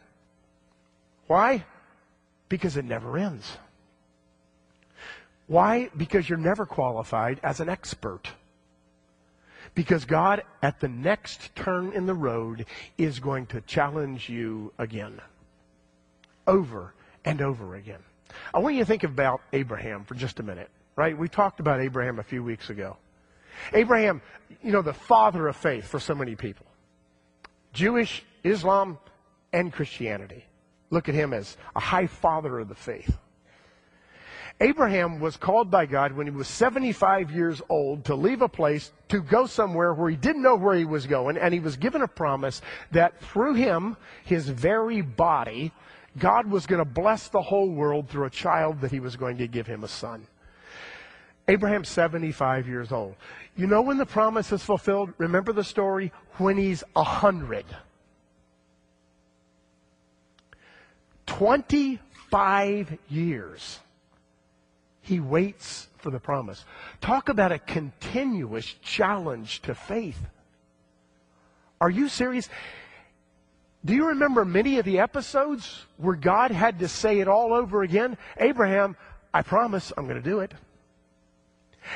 Why? 1.28 1.66
Because 2.48 2.78
it 2.78 2.86
never 2.86 3.18
ends. 3.18 3.58
Why? 5.48 5.90
Because 5.96 6.30
you're 6.30 6.38
never 6.38 6.66
qualified 6.66 7.40
as 7.44 7.60
an 7.60 7.68
expert. 7.68 8.30
Because 9.76 10.06
God, 10.06 10.44
at 10.62 10.80
the 10.80 10.88
next 10.88 11.54
turn 11.56 11.92
in 11.94 12.06
the 12.06 12.14
road, 12.14 12.66
is 12.98 13.20
going 13.20 13.48
to 13.48 13.62
challenge 13.62 14.30
you 14.30 14.72
again. 14.78 15.20
Over 16.48 16.94
and 17.26 17.42
over 17.42 17.76
again. 17.76 18.04
I 18.54 18.60
want 18.60 18.76
you 18.76 18.82
to 18.82 18.86
think 18.86 19.04
about 19.04 19.42
Abraham 19.54 20.04
for 20.04 20.16
just 20.16 20.40
a 20.40 20.44
minute, 20.44 20.70
right? 20.96 21.18
We 21.18 21.28
talked 21.28 21.60
about 21.60 21.82
Abraham 21.82 22.20
a 22.20 22.24
few 22.24 22.44
weeks 22.44 22.70
ago. 22.70 22.98
Abraham, 23.74 24.22
you 24.64 24.72
know, 24.72 24.82
the 24.82 24.94
father 24.94 25.48
of 25.48 25.56
faith 25.56 25.86
for 25.88 26.00
so 26.00 26.16
many 26.16 26.36
people. 26.36 26.66
Jewish, 27.74 28.24
Islam, 28.44 28.98
and 29.54 29.72
Christianity. 29.72 30.46
Look 30.90 31.10
at 31.10 31.16
him 31.16 31.34
as 31.34 31.58
a 31.76 31.80
high 31.80 32.08
father 32.08 32.60
of 32.60 32.68
the 32.68 32.76
faith. 32.76 33.18
Abraham 34.62 35.22
was 35.22 35.38
called 35.38 35.72
by 35.72 35.86
God 35.86 36.12
when 36.12 36.28
he 36.28 36.32
was 36.32 36.48
75 36.48 37.32
years 37.32 37.62
old 37.70 38.06
to 38.06 38.16
leave 38.16 38.42
a 38.42 38.50
place 38.50 38.92
to 39.08 39.22
go 39.22 39.46
somewhere 39.46 39.94
where 39.94 40.10
he 40.10 40.18
didn't 40.18 40.42
know 40.42 40.56
where 40.56 40.76
he 40.76 40.84
was 40.84 41.08
going, 41.08 41.38
and 41.38 41.54
he 41.54 41.62
was 41.62 41.78
given 41.78 42.02
a 42.02 42.08
promise 42.08 42.62
that 42.92 43.22
through 43.22 43.54
him, 43.54 43.96
his 44.26 44.50
very 44.50 45.02
body, 45.02 45.72
God 46.20 46.48
was 46.48 46.66
going 46.66 46.80
to 46.80 46.86
bless 46.86 47.30
the 47.30 47.42
whole 47.42 47.70
world 47.70 48.10
through 48.10 48.26
a 48.26 48.30
child 48.30 48.82
that 48.82 48.92
he 48.92 49.00
was 49.00 49.16
going 49.16 49.38
to 49.38 49.48
give 49.48 49.68
him 49.68 49.84
a 49.84 49.88
son. 49.88 50.28
Abraham's 51.48 51.90
75 51.90 52.68
years 52.68 52.92
old. 52.92 53.16
You 53.56 53.66
know 53.66 53.82
when 53.82 53.98
the 53.98 54.06
promise 54.06 54.52
is 54.52 54.64
fulfilled? 54.64 55.14
Remember 55.18 55.52
the 55.52 55.64
story? 55.64 56.12
When 56.38 56.58
he's 56.58 56.84
100. 56.94 57.66
25 61.26 62.98
years. 63.10 63.80
He 65.02 65.20
waits 65.20 65.88
for 65.98 66.12
the 66.12 66.20
promise. 66.20 66.66
Talk 67.02 67.30
about 67.30 67.52
a 67.52 67.60
continuous 67.60 68.76
challenge 68.84 69.62
to 69.64 69.74
faith. 69.74 70.20
Are 71.82 71.90
you 71.90 72.10
serious? 72.10 72.50
Do 73.86 73.94
you 73.94 74.08
remember 74.08 74.44
many 74.44 74.78
of 74.78 74.86
the 74.86 75.00
episodes 75.00 75.86
where 75.98 76.16
God 76.16 76.52
had 76.52 76.80
to 76.80 76.88
say 76.88 77.20
it 77.20 77.28
all 77.28 77.54
over 77.54 77.82
again? 77.82 78.18
Abraham, 78.38 78.98
I 79.34 79.42
promise 79.42 79.94
I'm 79.96 80.06
going 80.06 80.22
to 80.22 80.30
do 80.30 80.42
it. 80.42 80.54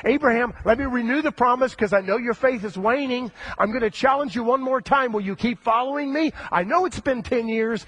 Abraham, 0.04 0.54
let 0.64 0.78
me 0.78 0.86
renew 0.86 1.22
the 1.22 1.30
promise 1.30 1.72
because 1.72 1.92
I 1.92 2.00
know 2.00 2.16
your 2.16 2.34
faith 2.34 2.64
is 2.64 2.76
waning. 2.76 3.30
I'm 3.58 3.68
going 3.68 3.82
to 3.82 3.90
challenge 3.90 4.34
you 4.34 4.42
one 4.42 4.62
more 4.62 4.80
time. 4.80 5.12
Will 5.12 5.20
you 5.20 5.36
keep 5.36 5.62
following 5.62 6.12
me? 6.12 6.32
I 6.50 6.64
know 6.64 6.86
it's 6.86 7.00
been 7.00 7.22
10 7.22 7.48
years. 7.48 7.84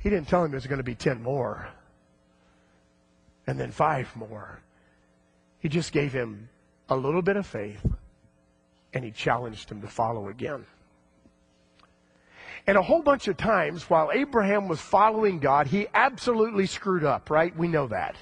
He 0.00 0.10
didn't 0.10 0.28
tell 0.28 0.44
him 0.44 0.50
there's 0.50 0.66
going 0.66 0.78
to 0.78 0.84
be 0.84 0.94
10 0.96 1.22
more. 1.22 1.68
And 3.46 3.58
then 3.58 3.70
five 3.70 4.14
more. 4.16 4.60
He 5.60 5.68
just 5.68 5.92
gave 5.92 6.12
him 6.12 6.48
a 6.88 6.96
little 6.96 7.22
bit 7.22 7.36
of 7.36 7.46
faith 7.46 7.84
and 8.92 9.04
he 9.04 9.10
challenged 9.10 9.70
him 9.70 9.80
to 9.82 9.88
follow 9.88 10.28
again. 10.28 10.66
And 12.68 12.76
a 12.76 12.82
whole 12.82 13.00
bunch 13.00 13.28
of 13.28 13.38
times 13.38 13.88
while 13.88 14.10
Abraham 14.12 14.68
was 14.68 14.78
following 14.78 15.38
God, 15.38 15.68
he 15.68 15.86
absolutely 15.94 16.66
screwed 16.66 17.02
up, 17.02 17.30
right? 17.30 17.56
We 17.56 17.66
know 17.66 17.88
that. 17.88 18.14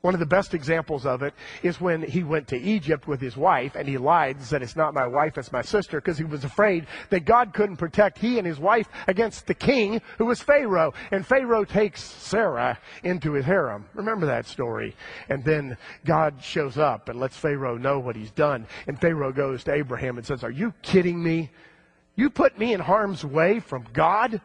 One 0.00 0.14
of 0.14 0.20
the 0.20 0.26
best 0.26 0.54
examples 0.54 1.04
of 1.04 1.22
it 1.22 1.34
is 1.62 1.78
when 1.78 2.00
he 2.00 2.22
went 2.22 2.48
to 2.48 2.58
Egypt 2.58 3.06
with 3.06 3.20
his 3.20 3.36
wife 3.36 3.74
and 3.74 3.86
he 3.86 3.98
lied 3.98 4.36
and 4.36 4.44
said, 4.46 4.62
It's 4.62 4.74
not 4.74 4.94
my 4.94 5.06
wife, 5.06 5.36
it's 5.36 5.52
my 5.52 5.60
sister, 5.60 6.00
because 6.00 6.16
he 6.16 6.24
was 6.24 6.44
afraid 6.44 6.86
that 7.10 7.26
God 7.26 7.52
couldn't 7.52 7.76
protect 7.76 8.16
he 8.16 8.38
and 8.38 8.46
his 8.46 8.58
wife 8.58 8.88
against 9.06 9.46
the 9.46 9.52
king 9.52 10.00
who 10.16 10.24
was 10.24 10.40
Pharaoh. 10.40 10.94
And 11.10 11.26
Pharaoh 11.26 11.66
takes 11.66 12.02
Sarah 12.02 12.78
into 13.04 13.32
his 13.32 13.44
harem. 13.44 13.86
Remember 13.92 14.24
that 14.24 14.46
story. 14.46 14.96
And 15.28 15.44
then 15.44 15.76
God 16.06 16.42
shows 16.42 16.78
up 16.78 17.10
and 17.10 17.20
lets 17.20 17.36
Pharaoh 17.36 17.76
know 17.76 17.98
what 17.98 18.16
he's 18.16 18.30
done. 18.30 18.66
And 18.86 18.98
Pharaoh 18.98 19.30
goes 19.32 19.62
to 19.64 19.74
Abraham 19.74 20.16
and 20.16 20.26
says, 20.26 20.42
Are 20.42 20.50
you 20.50 20.72
kidding 20.80 21.22
me? 21.22 21.50
You 22.20 22.28
put 22.28 22.58
me 22.58 22.74
in 22.74 22.80
harm's 22.80 23.24
way 23.24 23.60
from 23.60 23.86
God? 23.94 24.42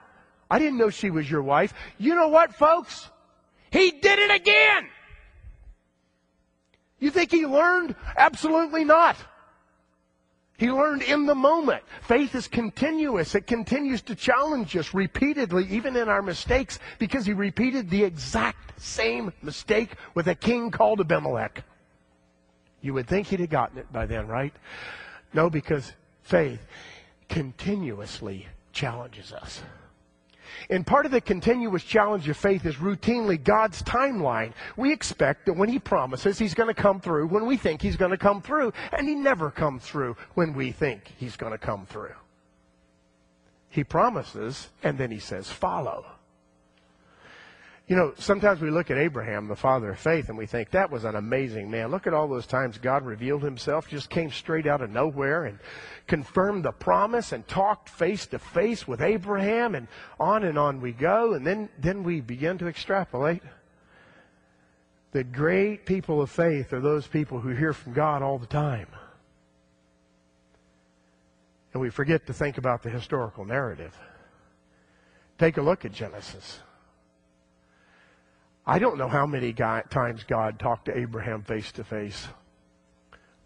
I 0.50 0.60
didn't 0.60 0.78
know 0.78 0.90
she 0.90 1.10
was 1.10 1.30
your 1.30 1.42
wife. 1.42 1.74
You 1.98 2.16
know 2.16 2.30
what, 2.30 2.56
folks? 2.56 3.10
He 3.70 3.92
did 3.92 4.18
it 4.18 4.32
again! 4.32 4.88
You 7.00 7.12
think 7.12 7.32
he 7.32 7.46
learned? 7.46 7.98
Absolutely 8.16 8.86
not. 8.86 9.18
He 10.58 10.72
learned 10.72 11.02
in 11.02 11.26
the 11.26 11.36
moment. 11.36 11.84
Faith 12.04 12.34
is 12.34 12.48
continuous. 12.48 13.36
It 13.36 13.46
continues 13.46 14.02
to 14.04 14.16
challenge 14.16 14.78
us 14.78 14.94
repeatedly, 14.94 15.68
even 15.68 15.98
in 15.98 16.08
our 16.08 16.22
mistakes, 16.22 16.80
because 16.98 17.26
he 17.26 17.34
repeated 17.34 17.90
the 17.90 18.06
exact 18.06 18.82
same 18.82 19.34
mistake 19.42 19.98
with 20.14 20.30
a 20.30 20.36
king 20.36 20.72
called 20.72 21.02
Abimelech. 21.02 21.62
You 22.80 22.94
would 22.94 23.08
think 23.10 23.28
he'd 23.28 23.42
have 23.42 23.50
gotten 23.50 23.80
it 23.80 23.92
by 23.92 24.06
then, 24.06 24.28
right? 24.28 24.54
No, 25.34 25.50
because 25.50 25.92
faith 26.24 26.66
continuously 27.30 28.48
challenges 28.74 29.32
us. 29.32 29.62
And 30.70 30.86
part 30.86 31.06
of 31.06 31.12
the 31.12 31.22
continuous 31.22 31.84
challenge 31.84 32.30
of 32.30 32.38
faith 32.38 32.66
is 32.66 32.76
routinely 32.76 33.42
God's 33.42 33.82
timeline. 33.84 34.54
We 34.78 34.92
expect 34.92 35.46
that 35.46 35.54
when 35.54 35.70
He 35.70 35.80
promises, 35.80 36.38
He's 36.38 36.54
going 36.54 36.74
to 36.74 36.82
come 36.82 37.00
through 37.00 37.28
when 37.28 37.46
we 37.46 37.58
think 37.58 37.82
He's 37.82 37.98
going 37.98 38.12
to 38.12 38.18
come 38.18 38.42
through, 38.42 38.74
and 38.92 39.08
He 39.08 39.16
never 39.16 39.52
comes 39.52 39.84
through 39.84 40.16
when 40.34 40.54
we 40.54 40.72
think 40.72 41.12
He's 41.18 41.36
going 41.36 41.52
to 41.52 41.58
come 41.58 41.86
through. 41.86 42.14
He 43.70 43.84
promises, 43.84 44.70
and 44.84 44.98
then 44.98 45.12
He 45.12 45.20
says, 45.20 45.50
follow. 45.50 46.06
You 47.88 47.96
know, 47.96 48.14
sometimes 48.18 48.62
we 48.62 48.72
look 48.72 48.90
at 48.90 48.98
Abraham, 48.98 49.48
the 49.48 49.56
father 49.56 49.92
of 49.92 50.00
faith, 50.00 50.30
and 50.30 50.38
we 50.38 50.48
think 50.48 50.72
that 50.72 50.90
was 50.90 51.04
an 51.04 51.16
amazing 51.16 51.70
man. 51.70 51.92
Look 51.92 52.08
at 52.08 52.16
all 52.16 52.28
those 52.28 52.48
times 52.48 52.80
God 52.80 53.06
revealed 53.06 53.44
himself, 53.44 53.88
just 53.88 54.10
came 54.10 54.32
straight 54.32 54.66
out 54.66 54.82
of 54.82 54.90
nowhere 54.90 55.46
and 55.46 55.60
confirmed 56.08 56.66
the 56.66 56.72
promise 56.72 57.32
and 57.32 57.48
talked 57.48 57.90
face 57.90 58.26
to 58.28 58.40
face 58.40 58.88
with 58.88 59.02
Abraham 59.02 59.76
and 59.76 59.88
on 60.20 60.44
and 60.44 60.58
on 60.58 60.82
we 60.82 60.94
go. 60.94 61.34
And 61.34 61.46
then, 61.46 61.70
then 61.78 62.04
we 62.04 62.22
begin 62.22 62.58
to 62.58 62.68
extrapolate. 62.68 63.44
The 65.12 65.24
great 65.24 65.86
people 65.86 66.24
of 66.24 66.32
faith 66.32 66.74
are 66.74 66.82
those 66.82 67.06
people 67.06 67.40
who 67.40 67.50
hear 67.50 67.72
from 67.72 67.94
God 67.94 68.24
all 68.24 68.40
the 68.40 68.48
time. 68.48 68.88
And 71.72 71.82
we 71.82 71.92
forget 71.92 72.26
to 72.28 72.34
think 72.34 72.58
about 72.58 72.82
the 72.82 72.90
historical 72.90 73.46
narrative. 73.46 73.96
Take 75.38 75.58
a 75.58 75.62
look 75.62 75.86
at 75.86 75.92
Genesis. 75.92 76.62
I 78.68 78.80
don't 78.80 78.98
know 78.98 79.08
how 79.08 79.26
many 79.28 79.54
times 79.54 80.24
God 80.24 80.60
talked 80.60 80.86
to 80.86 80.98
Abraham 80.98 81.44
face 81.44 81.72
to 81.74 81.84
face, 81.84 82.28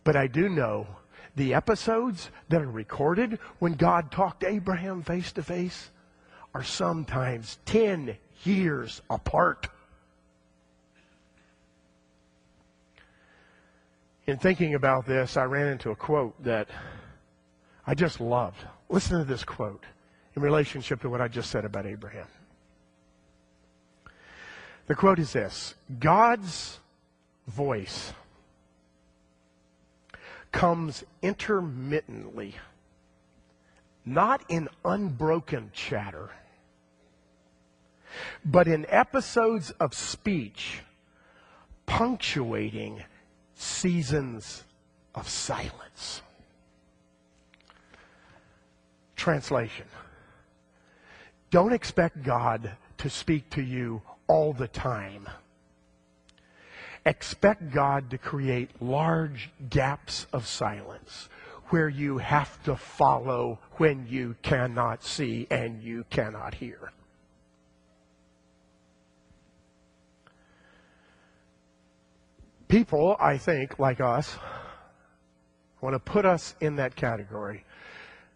but 0.04 0.16
I 0.16 0.28
do 0.28 0.48
know 0.48 0.88
the 1.36 1.54
episodes 1.54 2.30
that 2.48 2.62
are 2.62 2.72
recorded 2.72 3.40
when 3.60 3.74
God 3.74 4.12
talked 4.12 4.42
to 4.42 4.50
Abraham 4.50 5.04
face 5.04 5.32
to 5.34 5.44
face 5.44 5.90
are 6.54 6.64
sometimes 6.64 7.60
10 7.66 8.18
years 8.44 9.02
apart. 9.10 9.68
In 14.26 14.38
thinking 14.38 14.76
about 14.76 15.06
this, 15.06 15.38
I 15.38 15.44
ran 15.44 15.68
into 15.68 15.92
a 15.92 15.96
quote 15.96 16.42
that 16.44 16.70
I 17.86 17.94
just 17.94 18.22
loved. 18.22 18.64
Listen 18.88 19.18
to 19.18 19.26
this 19.26 19.44
quote 19.44 19.84
in 20.36 20.42
relationship 20.42 21.02
to 21.02 21.10
what 21.10 21.20
I 21.20 21.28
just 21.28 21.50
said 21.50 21.66
about 21.66 21.86
Abraham. 21.86 22.28
The 24.90 24.96
quote 24.96 25.20
is 25.20 25.34
this 25.34 25.76
God's 26.00 26.80
voice 27.48 28.12
comes 30.52 31.04
intermittently, 31.22 32.56
not 34.04 34.42
in 34.50 34.68
unbroken 34.84 35.70
chatter, 35.74 36.32
but 38.44 38.68
in 38.68 38.88
episodes 38.90 39.70
of 39.80 39.94
speech 39.94 40.80
punctuating 41.86 43.04
seasons 43.54 44.64
of 45.14 45.30
silence. 45.30 46.24
Translation 49.16 49.86
Don't 51.52 51.74
expect 51.74 52.24
God 52.24 52.72
to 52.98 53.10
speak 53.12 53.52
to 53.52 53.62
you 53.62 54.02
all 54.30 54.54
the 54.54 54.70
time. 54.70 55.28
Expect 57.06 57.72
God 57.72 58.12
to 58.12 58.18
create 58.18 58.82
large 58.82 59.50
gaps 59.70 60.28
of 60.32 60.48
silence 60.48 61.28
where 61.70 61.90
you 61.90 62.20
have 62.20 62.62
to 62.64 62.76
follow 62.76 63.60
when 63.78 64.06
you 64.08 64.36
cannot 64.42 65.04
see 65.04 65.48
and 65.50 65.82
you 65.82 66.06
cannot 66.10 66.54
hear. 66.54 66.92
People, 72.68 73.18
I 73.20 73.38
think, 73.38 73.80
like 73.80 74.00
us, 74.00 74.38
want 75.82 75.96
to 75.96 76.00
put 76.00 76.26
us 76.26 76.56
in 76.62 76.76
that 76.76 76.96
category 76.96 77.66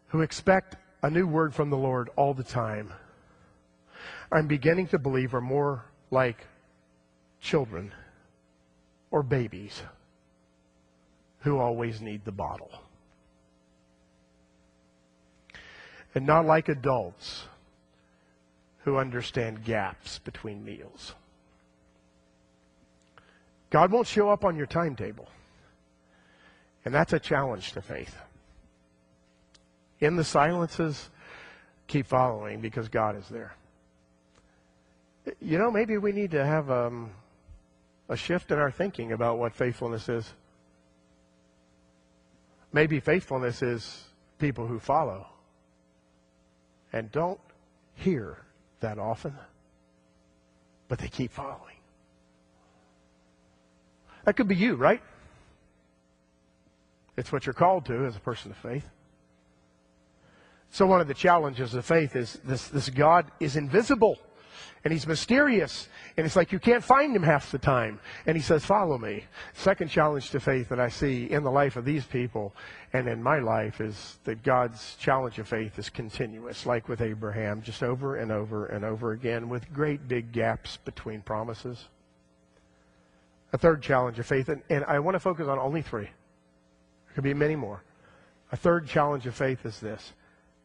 who 0.08 0.22
expect 0.22 0.78
a 1.04 1.10
new 1.10 1.28
word 1.28 1.54
from 1.54 1.70
the 1.70 1.78
Lord 1.78 2.10
all 2.16 2.34
the 2.34 2.44
time 2.44 2.92
I'm 4.34 4.48
beginning 4.48 4.88
to 4.88 4.98
believe 4.98 5.36
are 5.36 5.42
more 5.42 5.86
like 6.10 6.48
children 7.40 7.92
or 9.12 9.22
babies 9.22 9.84
who 11.42 11.60
always 11.60 12.02
need 12.02 12.26
the 12.26 12.32
bottle. 12.32 12.72
And 16.16 16.26
not 16.26 16.48
like 16.48 16.68
adults 16.68 17.44
who 18.86 18.98
understand 18.98 19.64
gaps 19.64 20.18
between 20.18 20.66
meals. 20.66 21.14
God 23.70 23.92
won't 23.92 24.08
show 24.08 24.32
up 24.32 24.44
on 24.44 24.56
your 24.56 24.66
timetable. 24.66 25.28
And 26.86 26.94
that's 26.94 27.14
a 27.14 27.20
challenge 27.20 27.74
to 27.74 27.84
faith. 27.84 28.16
In 30.00 30.16
the 30.16 30.24
silences, 30.24 31.12
keep 31.86 32.08
following 32.08 32.62
because 32.62 32.90
God 32.90 33.16
is 33.16 33.30
there. 33.30 33.54
You 35.40 35.58
know, 35.58 35.72
maybe 35.72 35.98
we 35.98 36.12
need 36.12 36.32
to 36.32 36.46
have 36.46 36.70
um, 36.70 37.12
a 38.10 38.18
shift 38.18 38.52
in 38.52 38.60
our 38.60 38.72
thinking 38.72 39.12
about 39.12 39.38
what 39.38 39.56
faithfulness 39.56 40.10
is. 40.10 40.32
Maybe 42.72 43.00
faithfulness 43.00 43.62
is 43.62 44.04
people 44.40 44.68
who 44.68 44.80
follow 44.80 45.28
and 46.92 47.12
don't 47.12 47.40
hear 47.96 48.38
that 48.82 48.98
often, 48.98 49.34
but 50.88 51.00
they 51.00 51.08
keep 51.08 51.32
following. 51.32 51.60
That 54.26 54.36
could 54.36 54.48
be 54.48 54.56
you, 54.56 54.76
right? 54.76 55.02
It's 57.16 57.32
what 57.32 57.46
you're 57.46 57.54
called 57.54 57.86
to 57.86 58.06
as 58.06 58.16
a 58.16 58.20
person 58.20 58.52
of 58.52 58.58
faith. 58.58 58.86
So 60.72 60.88
one 60.88 61.02
of 61.02 61.08
the 61.08 61.14
challenges 61.14 61.76
of 61.76 61.86
faith 61.86 62.16
is 62.16 62.40
this, 62.44 62.68
this 62.70 62.90
God 62.90 63.30
is 63.40 63.56
invisible 63.56 64.18
and 64.84 64.92
he's 64.92 65.08
mysterious. 65.08 65.88
And 66.18 66.26
it's 66.26 66.36
like 66.36 66.52
you 66.52 66.60
can't 66.60 66.84
find 66.84 67.16
him 67.16 67.24
half 67.24 67.52
the 67.52 67.58
time. 67.58 68.00
And 68.26 68.36
he 68.36 68.44
says, 68.44 68.66
Follow 68.66 68.98
me. 68.98 69.24
Second 69.54 69.90
challenge 69.90 70.30
to 70.32 70.40
faith 70.40 70.70
that 70.70 70.80
I 70.80 70.90
see 70.90 71.30
in 71.30 71.44
the 71.44 71.52
life 71.52 71.76
of 71.76 71.86
these 71.86 72.06
people 72.06 72.54
and 72.92 73.08
in 73.08 73.24
my 73.24 73.40
life 73.40 73.80
is 73.80 74.20
that 74.26 74.44
God's 74.44 74.96
challenge 75.00 75.40
of 75.40 75.48
faith 75.48 75.80
is 75.80 75.90
continuous, 75.90 76.66
like 76.66 76.90
with 76.90 77.02
Abraham, 77.02 77.62
just 77.62 77.82
over 77.82 78.18
and 78.18 78.32
over 78.32 78.66
and 78.66 78.84
over 78.84 79.14
again, 79.14 79.50
with 79.50 79.72
great 79.74 80.08
big 80.08 80.32
gaps 80.32 80.78
between 80.78 81.22
promises. 81.22 81.86
A 83.54 83.58
third 83.58 83.82
challenge 83.82 84.20
of 84.20 84.26
faith, 84.26 84.50
and, 84.50 84.62
and 84.70 84.84
I 84.86 85.00
want 85.00 85.16
to 85.16 85.20
focus 85.20 85.48
on 85.48 85.60
only 85.60 85.82
three. 85.82 86.04
There 86.04 87.16
could 87.16 87.24
be 87.24 87.34
many 87.34 87.56
more. 87.56 87.84
A 88.52 88.58
third 88.58 88.88
challenge 88.88 89.26
of 89.28 89.36
faith 89.36 89.66
is 89.66 89.80
this 89.80 90.14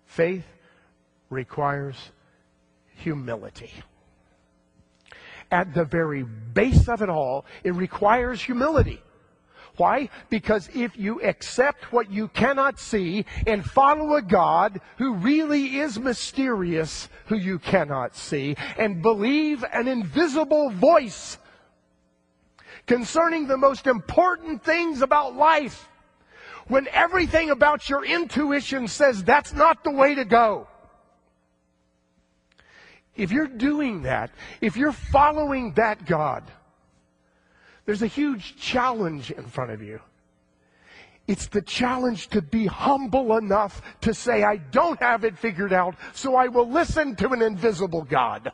faith 0.07 0.45
requires 1.31 2.11
humility 2.97 3.71
at 5.51 5.75
the 5.75 5.85
very 5.85 6.23
base 6.23 6.89
of 6.89 7.03
it 7.03 7.09
all, 7.09 7.45
it 7.65 7.75
requires 7.75 8.43
humility. 8.43 9.01
Why? 9.77 10.09
Because 10.29 10.69
if 10.75 10.97
you 10.97 11.23
accept 11.23 11.93
what 11.93 12.11
you 12.11 12.29
cannot 12.29 12.81
see 12.81 13.25
and 13.47 13.65
follow 13.65 14.17
a 14.17 14.23
God 14.23 14.81
who 14.97 15.15
really 15.15 15.79
is 15.79 16.01
mysterious, 16.01 17.09
who 17.27 17.37
you 17.37 17.61
cannot 17.61 18.17
see, 18.17 18.57
and 18.77 19.03
believe 19.03 19.65
an 19.73 19.87
invisible 19.87 20.71
voice 20.71 21.39
concerning 22.87 23.47
the 23.47 23.57
most 23.57 23.87
important 23.87 24.65
things 24.65 25.01
about 25.01 25.37
life 25.37 25.89
when 26.67 26.89
everything 26.89 27.51
about 27.51 27.89
your 27.89 28.05
intuition 28.05 28.89
says 28.89 29.23
that's 29.23 29.53
not 29.53 29.85
the 29.85 29.93
way 29.93 30.15
to 30.15 30.25
go. 30.25 30.67
If 33.19 33.33
you're 33.33 33.49
doing 33.49 34.03
that, 34.03 34.31
if 34.61 34.77
you're 34.77 34.93
following 34.93 35.73
that 35.75 36.07
God, 36.07 36.45
there's 37.85 38.03
a 38.03 38.07
huge 38.07 38.57
challenge 38.57 39.33
in 39.33 39.45
front 39.45 39.73
of 39.73 39.83
you. 39.83 40.01
It's 41.27 41.49
the 41.49 41.61
challenge 41.61 42.29
to 42.29 42.41
be 42.41 42.67
humble 42.67 43.37
enough 43.37 43.83
to 44.03 44.15
say, 44.15 44.45
I 44.45 44.57
don't 44.57 45.01
have 45.01 45.25
it 45.25 45.37
figured 45.37 45.73
out, 45.73 45.97
so 46.15 46.37
I 46.37 46.47
will 46.47 46.71
listen 46.71 47.17
to 47.17 47.31
an 47.31 47.43
invisible 47.43 48.05
God. 48.05 48.53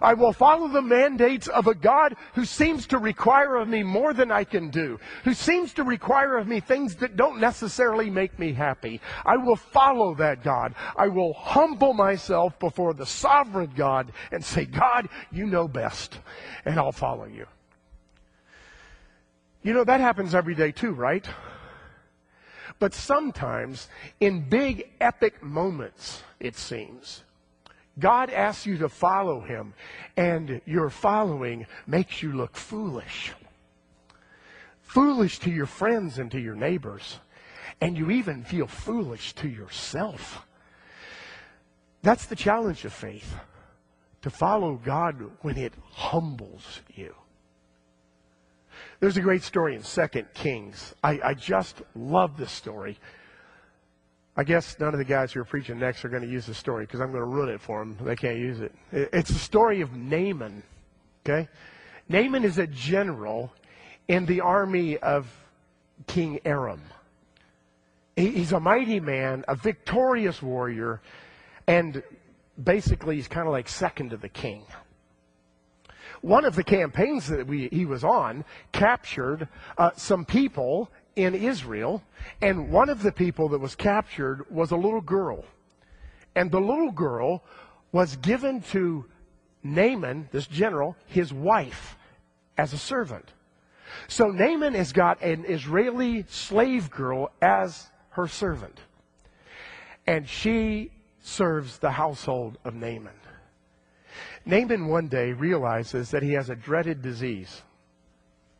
I 0.00 0.14
will 0.14 0.32
follow 0.32 0.68
the 0.68 0.82
mandates 0.82 1.48
of 1.48 1.66
a 1.66 1.74
God 1.74 2.16
who 2.34 2.44
seems 2.44 2.86
to 2.88 2.98
require 2.98 3.56
of 3.56 3.68
me 3.68 3.82
more 3.82 4.12
than 4.12 4.30
I 4.30 4.44
can 4.44 4.70
do, 4.70 4.98
who 5.24 5.34
seems 5.34 5.72
to 5.74 5.84
require 5.84 6.36
of 6.36 6.46
me 6.46 6.60
things 6.60 6.96
that 6.96 7.16
don't 7.16 7.40
necessarily 7.40 8.10
make 8.10 8.38
me 8.38 8.52
happy. 8.52 9.00
I 9.24 9.36
will 9.36 9.56
follow 9.56 10.14
that 10.16 10.42
God. 10.42 10.74
I 10.96 11.08
will 11.08 11.32
humble 11.32 11.94
myself 11.94 12.58
before 12.58 12.94
the 12.94 13.06
sovereign 13.06 13.72
God 13.76 14.12
and 14.30 14.44
say, 14.44 14.64
God, 14.64 15.08
you 15.30 15.46
know 15.46 15.68
best, 15.68 16.18
and 16.64 16.78
I'll 16.78 16.92
follow 16.92 17.26
you. 17.26 17.46
You 19.62 19.74
know, 19.74 19.84
that 19.84 20.00
happens 20.00 20.34
every 20.34 20.54
day 20.54 20.72
too, 20.72 20.92
right? 20.92 21.26
But 22.78 22.94
sometimes, 22.94 23.88
in 24.20 24.48
big 24.48 24.90
epic 25.00 25.42
moments, 25.42 26.22
it 26.38 26.56
seems, 26.56 27.24
God 27.98 28.30
asks 28.30 28.66
you 28.66 28.78
to 28.78 28.88
follow 28.88 29.40
him, 29.40 29.74
and 30.16 30.60
your 30.64 30.90
following 30.90 31.66
makes 31.86 32.22
you 32.22 32.32
look 32.32 32.56
foolish. 32.56 33.32
Foolish 34.82 35.38
to 35.40 35.50
your 35.50 35.66
friends 35.66 36.18
and 36.18 36.30
to 36.30 36.40
your 36.40 36.54
neighbors. 36.54 37.18
And 37.80 37.96
you 37.96 38.10
even 38.10 38.44
feel 38.44 38.66
foolish 38.66 39.34
to 39.34 39.48
yourself. 39.48 40.46
That's 42.02 42.26
the 42.26 42.36
challenge 42.36 42.84
of 42.84 42.92
faith 42.92 43.34
to 44.22 44.30
follow 44.30 44.80
God 44.82 45.30
when 45.42 45.56
it 45.56 45.74
humbles 45.92 46.80
you. 46.94 47.14
There's 49.00 49.16
a 49.16 49.22
great 49.22 49.42
story 49.42 49.74
in 49.74 49.82
Second 49.82 50.26
Kings. 50.34 50.94
I, 51.02 51.20
I 51.22 51.34
just 51.34 51.82
love 51.94 52.36
this 52.36 52.50
story. 52.50 52.98
I 54.38 54.44
guess 54.44 54.78
none 54.78 54.94
of 54.94 54.98
the 54.98 55.04
guys 55.04 55.32
who 55.32 55.40
are 55.40 55.44
preaching 55.44 55.80
next 55.80 56.04
are 56.04 56.08
going 56.08 56.22
to 56.22 56.28
use 56.28 56.46
the 56.46 56.54
story 56.54 56.86
because 56.86 57.00
I'm 57.00 57.10
going 57.10 57.24
to 57.24 57.28
ruin 57.28 57.48
it 57.48 57.60
for 57.60 57.80
them. 57.80 57.98
They 58.00 58.14
can't 58.14 58.38
use 58.38 58.60
it. 58.60 58.72
It's 58.92 59.30
the 59.30 59.38
story 59.38 59.80
of 59.80 59.96
Naaman. 59.96 60.62
Okay? 61.26 61.48
Naaman 62.08 62.44
is 62.44 62.56
a 62.56 62.68
general 62.68 63.52
in 64.06 64.26
the 64.26 64.40
army 64.42 64.96
of 64.98 65.26
King 66.06 66.38
Aram. 66.44 66.82
He's 68.14 68.52
a 68.52 68.60
mighty 68.60 69.00
man, 69.00 69.44
a 69.48 69.56
victorious 69.56 70.40
warrior, 70.40 71.00
and 71.66 72.00
basically 72.62 73.16
he's 73.16 73.26
kind 73.26 73.48
of 73.48 73.52
like 73.52 73.68
second 73.68 74.10
to 74.10 74.16
the 74.18 74.28
king. 74.28 74.62
One 76.20 76.44
of 76.44 76.54
the 76.54 76.64
campaigns 76.64 77.26
that 77.26 77.44
we, 77.44 77.68
he 77.72 77.86
was 77.86 78.04
on 78.04 78.44
captured 78.70 79.48
uh, 79.76 79.90
some 79.96 80.24
people 80.24 80.90
in 81.18 81.34
Israel, 81.34 82.02
and 82.40 82.70
one 82.70 82.88
of 82.88 83.02
the 83.02 83.10
people 83.10 83.48
that 83.48 83.58
was 83.58 83.74
captured 83.74 84.46
was 84.50 84.70
a 84.70 84.76
little 84.76 85.00
girl. 85.00 85.44
And 86.36 86.50
the 86.50 86.60
little 86.60 86.92
girl 86.92 87.42
was 87.90 88.16
given 88.16 88.60
to 88.70 89.04
Naaman, 89.64 90.28
this 90.30 90.46
general, 90.46 90.96
his 91.06 91.32
wife, 91.32 91.96
as 92.56 92.72
a 92.72 92.78
servant. 92.78 93.32
So 94.06 94.28
Naaman 94.28 94.74
has 94.74 94.92
got 94.92 95.20
an 95.20 95.44
Israeli 95.46 96.24
slave 96.28 96.88
girl 96.90 97.32
as 97.42 97.88
her 98.10 98.28
servant. 98.28 98.78
And 100.06 100.28
she 100.28 100.92
serves 101.20 101.78
the 101.78 101.90
household 101.90 102.58
of 102.64 102.74
Naaman. 102.74 103.18
Naaman 104.46 104.86
one 104.86 105.08
day 105.08 105.32
realizes 105.32 106.12
that 106.12 106.22
he 106.22 106.32
has 106.34 106.48
a 106.48 106.54
dreaded 106.54 107.02
disease 107.02 107.62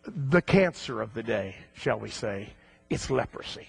the 0.04 0.42
cancer 0.42 1.00
of 1.00 1.14
the 1.14 1.22
day, 1.22 1.56
shall 1.74 1.98
we 1.98 2.10
say. 2.10 2.50
It's 2.90 3.10
leprosy. 3.10 3.68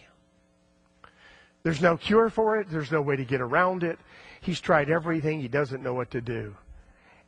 There's 1.64 1.82
no 1.82 1.98
cure 1.98 2.30
for 2.30 2.60
it. 2.60 2.68
There's 2.70 2.92
no 2.92 3.02
way 3.02 3.16
to 3.16 3.26
get 3.26 3.42
around 3.42 3.84
it. 3.84 4.00
He's 4.42 4.62
tried 4.62 4.90
everything. 4.90 5.42
He 5.42 5.48
doesn't 5.48 5.84
know 5.84 5.94
what 5.94 6.12
to 6.12 6.22
do. 6.22 6.56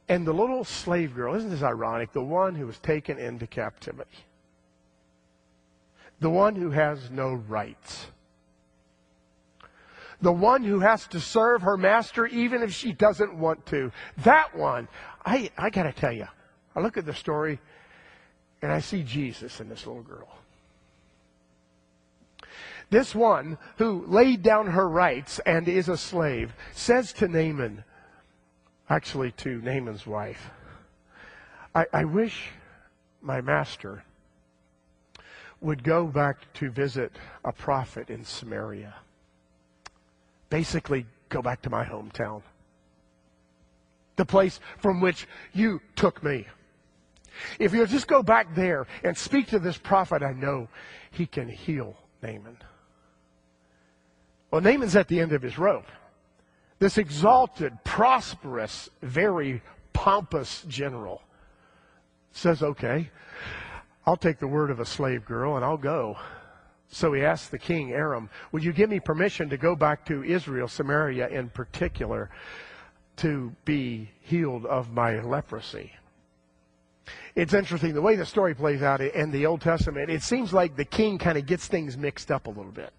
And 0.08 0.26
the 0.26 0.34
little 0.34 0.64
slave 0.64 1.16
girl, 1.16 1.36
isn't 1.36 1.50
this 1.50 1.64
ironic? 1.64 2.12
The 2.14 2.24
one 2.24 2.56
who 2.56 2.66
was 2.66 2.80
taken 2.80 3.18
into 3.18 3.48
captivity. 3.48 4.26
The 6.20 6.30
one 6.30 6.56
who 6.56 6.72
has 6.72 7.10
no 7.10 7.34
rights. 7.34 8.08
The 10.22 10.32
one 10.32 10.64
who 10.64 10.80
has 10.80 11.08
to 11.08 11.20
serve 11.20 11.64
her 11.64 11.78
master 11.78 12.28
even 12.28 12.62
if 12.62 12.74
she 12.74 12.92
doesn't 12.94 13.36
want 13.36 13.66
to. 13.68 13.92
That 14.18 14.56
one, 14.56 14.88
I, 15.26 15.50
I 15.58 15.70
got 15.70 15.84
to 15.84 15.94
tell 15.94 16.12
you, 16.12 16.28
I 16.76 16.80
look 16.80 16.98
at 16.98 17.06
the 17.06 17.14
story 17.14 17.60
and 18.62 18.71
I 18.71 18.80
see 18.80 19.04
Jesus 19.04 19.60
in 19.60 19.69
this 19.69 19.86
little 19.88 20.04
girl. 20.04 20.28
This 22.89 23.15
one 23.15 23.58
who 23.78 24.06
laid 24.06 24.43
down 24.43 24.67
her 24.67 24.88
rights 24.88 25.39
and 25.45 25.67
is 25.67 25.88
a 25.88 25.97
slave 25.97 26.54
says 26.74 27.13
to 27.13 27.28
Naaman, 27.28 27.84
actually 28.89 29.32
to 29.32 29.62
Naaman's 29.62 30.06
wife, 30.06 30.50
I, 31.74 31.86
I 31.93 32.04
wish 32.04 32.50
my 33.21 33.39
master 33.39 34.04
would 35.62 35.84
go 35.84 36.06
back 36.08 36.52
to 36.56 36.69
visit 36.69 37.13
a 37.45 37.54
prophet 37.54 38.10
in 38.10 38.26
Samaria. 38.26 38.95
Basically, 40.50 41.06
go 41.30 41.41
back 41.41 41.62
to 41.62 41.69
my 41.69 41.86
hometown. 41.86 42.41
The 44.17 44.26
place 44.26 44.60
from 44.80 45.00
which 45.00 45.28
you 45.54 45.80
took 45.95 46.21
me. 46.24 46.45
If 47.60 47.74
you'll 47.74 47.86
just 47.86 48.08
go 48.08 48.24
back 48.24 48.56
there 48.56 48.88
and 49.04 49.18
speak 49.18 49.48
to 49.48 49.60
this 49.60 49.78
prophet, 49.78 50.24
I 50.24 50.34
know 50.34 50.68
he 51.12 51.26
can 51.26 51.48
heal 51.50 51.96
Naaman. 52.22 52.58
Well, 54.50 54.62
Naaman's 54.62 54.96
at 54.96 55.08
the 55.08 55.20
end 55.20 55.32
of 55.32 55.42
his 55.42 55.58
rope. 55.58 55.86
This 56.80 56.98
exalted, 56.98 57.78
prosperous, 57.84 58.90
very 59.02 59.62
pompous 59.94 60.64
general 60.68 61.22
says, 62.32 62.64
okay, 62.64 63.10
I'll 64.06 64.18
take 64.18 64.40
the 64.40 64.48
word 64.48 64.72
of 64.72 64.80
a 64.80 64.86
slave 64.86 65.26
girl 65.26 65.56
and 65.56 65.66
I'll 65.66 65.78
go. 65.78 66.18
So 66.90 67.14
he 67.14 67.24
asked 67.24 67.52
the 67.52 67.60
king, 67.60 67.92
Aram, 67.92 68.30
would 68.52 68.64
you 68.64 68.74
give 68.74 68.90
me 68.90 69.00
permission 69.00 69.50
to 69.50 69.58
go 69.58 69.76
back 69.76 70.06
to 70.08 70.24
Israel, 70.24 70.68
Samaria 70.68 71.28
in 71.30 71.50
particular, 71.50 72.30
to 73.18 73.56
be 73.64 74.10
healed 74.22 74.66
of 74.66 74.92
my 74.92 75.22
leprosy? 75.22 75.92
It's 77.36 77.54
interesting 77.54 77.94
the 77.94 78.02
way 78.02 78.15
the 78.15 78.26
story 78.26 78.54
plays 78.54 78.82
out 78.82 79.02
in 79.02 79.32
the 79.32 79.46
Old 79.46 79.62
Testament. 79.62 80.10
It 80.10 80.24
seems 80.24 80.54
like 80.54 80.76
the 80.76 80.86
king 80.86 81.17
kind 81.17 81.38
of 81.38 81.46
gets 81.46 81.67
things 81.67 81.98
mixed 81.98 82.32
up 82.32 82.48
a 82.48 82.50
little 82.50 82.72
bit. 82.72 82.91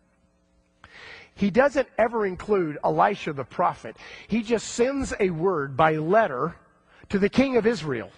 He 1.34 1.50
doesn't 1.50 1.88
ever 1.98 2.26
include 2.26 2.78
Elisha 2.84 3.32
the 3.32 3.44
prophet. 3.44 3.96
He 4.28 4.42
just 4.42 4.68
sends 4.68 5.14
a 5.18 5.30
word 5.30 5.76
by 5.76 5.96
letter 5.96 6.56
to 7.08 7.18
the 7.18 7.28
king 7.28 7.56
of 7.56 7.66
Israel. 7.66 8.10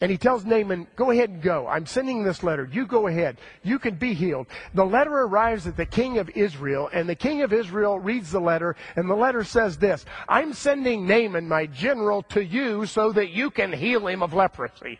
And 0.00 0.10
he 0.10 0.18
tells 0.18 0.44
Naaman, 0.44 0.88
go 0.96 1.10
ahead 1.12 1.30
and 1.30 1.40
go. 1.40 1.66
I'm 1.66 1.86
sending 1.86 2.24
this 2.24 2.42
letter. 2.42 2.68
You 2.70 2.84
go 2.86 3.06
ahead. 3.06 3.38
You 3.62 3.78
can 3.78 3.94
be 3.94 4.12
healed. 4.12 4.48
The 4.74 4.84
letter 4.84 5.12
arrives 5.12 5.66
at 5.66 5.76
the 5.76 5.86
king 5.86 6.18
of 6.18 6.28
Israel, 6.30 6.90
and 6.92 7.08
the 7.08 7.14
king 7.14 7.42
of 7.42 7.52
Israel 7.52 7.98
reads 7.98 8.32
the 8.32 8.40
letter, 8.40 8.76
and 8.96 9.08
the 9.08 9.14
letter 9.14 9.44
says 9.44 9.78
this 9.78 10.04
I'm 10.28 10.52
sending 10.52 11.06
Naaman, 11.06 11.48
my 11.48 11.66
general, 11.66 12.22
to 12.30 12.44
you 12.44 12.86
so 12.86 13.12
that 13.12 13.30
you 13.30 13.50
can 13.50 13.72
heal 13.72 14.06
him 14.06 14.22
of 14.22 14.34
leprosy. 14.34 14.98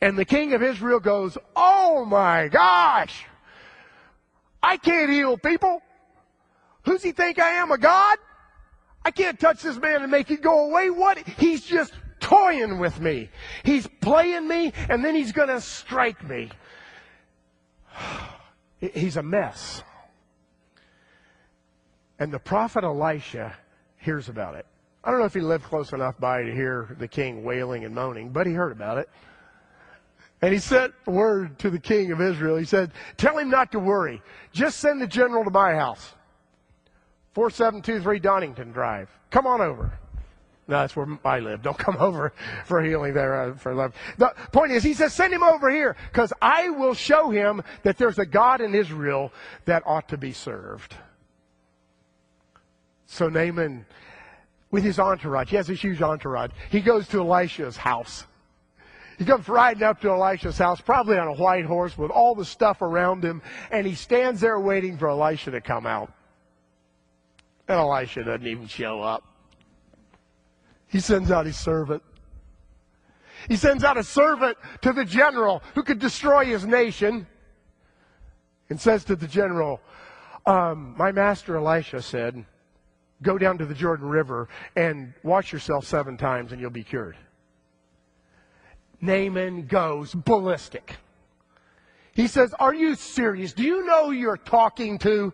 And 0.00 0.18
the 0.18 0.24
king 0.24 0.52
of 0.52 0.62
Israel 0.62 1.00
goes, 1.00 1.38
Oh 1.56 2.04
my 2.04 2.48
gosh! 2.48 3.26
I 4.62 4.76
can't 4.76 5.10
heal 5.10 5.38
people. 5.38 5.82
Who's 6.84 7.02
he 7.02 7.12
think 7.12 7.38
I 7.38 7.50
am, 7.54 7.70
a 7.70 7.78
god? 7.78 8.18
I 9.04 9.10
can't 9.10 9.38
touch 9.38 9.62
this 9.62 9.76
man 9.78 10.02
and 10.02 10.10
make 10.10 10.30
it 10.30 10.42
go 10.42 10.68
away. 10.70 10.90
What? 10.90 11.18
He's 11.18 11.62
just 11.62 11.92
toying 12.20 12.78
with 12.78 13.00
me. 13.00 13.30
He's 13.64 13.86
playing 14.00 14.48
me, 14.48 14.72
and 14.88 15.04
then 15.04 15.14
he's 15.14 15.32
going 15.32 15.48
to 15.48 15.60
strike 15.60 16.26
me. 16.28 16.50
He's 18.80 19.16
a 19.16 19.22
mess. 19.24 19.82
And 22.20 22.32
the 22.32 22.38
prophet 22.38 22.84
Elisha 22.84 23.56
hears 23.96 24.28
about 24.28 24.54
it. 24.54 24.66
I 25.02 25.10
don't 25.10 25.20
know 25.20 25.26
if 25.26 25.34
he 25.34 25.40
lived 25.40 25.64
close 25.64 25.92
enough 25.92 26.18
by 26.18 26.42
to 26.42 26.52
hear 26.52 26.94
the 26.98 27.08
king 27.08 27.42
wailing 27.42 27.84
and 27.84 27.94
moaning, 27.94 28.30
but 28.30 28.46
he 28.46 28.52
heard 28.52 28.72
about 28.72 28.98
it. 28.98 29.08
And 30.40 30.52
he 30.52 30.60
sent 30.60 30.94
word 31.06 31.58
to 31.60 31.70
the 31.70 31.78
king 31.78 32.12
of 32.12 32.20
Israel. 32.20 32.56
He 32.56 32.64
said, 32.64 32.92
Tell 33.16 33.38
him 33.38 33.50
not 33.50 33.72
to 33.72 33.80
worry. 33.80 34.22
Just 34.52 34.78
send 34.78 35.00
the 35.00 35.06
general 35.06 35.44
to 35.44 35.50
my 35.50 35.74
house. 35.74 36.14
4723 37.34 38.20
Donington 38.20 38.70
Drive. 38.70 39.08
Come 39.30 39.46
on 39.46 39.60
over. 39.60 39.98
That's 40.68 40.94
where 40.94 41.06
I 41.24 41.40
live. 41.40 41.62
Don't 41.62 41.78
come 41.78 41.96
over 42.00 42.32
for 42.66 42.82
healing 42.82 43.14
there 43.14 43.42
uh, 43.42 43.54
for 43.54 43.74
love. 43.74 43.94
The 44.18 44.34
point 44.52 44.72
is, 44.72 44.82
he 44.82 44.94
says, 44.94 45.14
send 45.14 45.32
him 45.32 45.42
over 45.42 45.70
here 45.70 45.96
because 46.12 46.32
I 46.42 46.68
will 46.68 46.94
show 46.94 47.30
him 47.30 47.62
that 47.82 47.96
there's 47.96 48.18
a 48.18 48.26
God 48.26 48.60
in 48.60 48.74
Israel 48.74 49.32
that 49.64 49.82
ought 49.86 50.08
to 50.10 50.18
be 50.18 50.32
served. 50.32 50.94
So 53.06 53.30
Naaman, 53.30 53.86
with 54.70 54.84
his 54.84 54.98
entourage, 54.98 55.48
he 55.48 55.56
has 55.56 55.66
this 55.66 55.80
huge 55.80 56.02
entourage. 56.02 56.50
He 56.70 56.80
goes 56.80 57.08
to 57.08 57.20
Elisha's 57.20 57.78
house. 57.78 58.24
He 59.18 59.24
comes 59.24 59.48
riding 59.48 59.82
up 59.82 60.00
to 60.02 60.10
Elisha's 60.10 60.58
house, 60.58 60.80
probably 60.80 61.16
on 61.16 61.26
a 61.26 61.34
white 61.34 61.64
horse 61.64 61.96
with 61.96 62.10
all 62.10 62.34
the 62.34 62.44
stuff 62.44 62.82
around 62.82 63.24
him, 63.24 63.42
and 63.72 63.86
he 63.86 63.94
stands 63.94 64.40
there 64.40 64.60
waiting 64.60 64.98
for 64.98 65.08
Elisha 65.08 65.50
to 65.50 65.60
come 65.60 65.86
out. 65.86 66.12
And 67.66 67.78
Elisha 67.78 68.22
doesn't 68.22 68.46
even 68.46 68.68
show 68.68 69.00
up. 69.00 69.27
He 70.88 71.00
sends 71.00 71.30
out 71.30 71.46
his 71.46 71.56
servant. 71.56 72.02
He 73.48 73.56
sends 73.56 73.84
out 73.84 73.96
a 73.96 74.02
servant 74.02 74.58
to 74.82 74.92
the 74.92 75.04
general 75.04 75.62
who 75.74 75.82
could 75.82 75.98
destroy 75.98 76.44
his 76.44 76.66
nation 76.66 77.26
and 78.68 78.80
says 78.80 79.04
to 79.04 79.16
the 79.16 79.28
general, 79.28 79.80
um, 80.46 80.94
My 80.96 81.12
master 81.12 81.56
Elisha 81.56 82.02
said, 82.02 82.44
Go 83.22 83.36
down 83.36 83.58
to 83.58 83.66
the 83.66 83.74
Jordan 83.74 84.08
River 84.08 84.48
and 84.76 85.12
wash 85.22 85.52
yourself 85.52 85.84
seven 85.84 86.16
times 86.16 86.52
and 86.52 86.60
you'll 86.60 86.70
be 86.70 86.84
cured. 86.84 87.16
Naaman 89.00 89.66
goes 89.66 90.14
ballistic. 90.14 90.96
He 92.12 92.26
says, 92.26 92.54
Are 92.58 92.74
you 92.74 92.94
serious? 92.94 93.52
Do 93.52 93.62
you 93.62 93.86
know 93.86 94.10
you're 94.10 94.36
talking 94.36 94.98
to? 94.98 95.32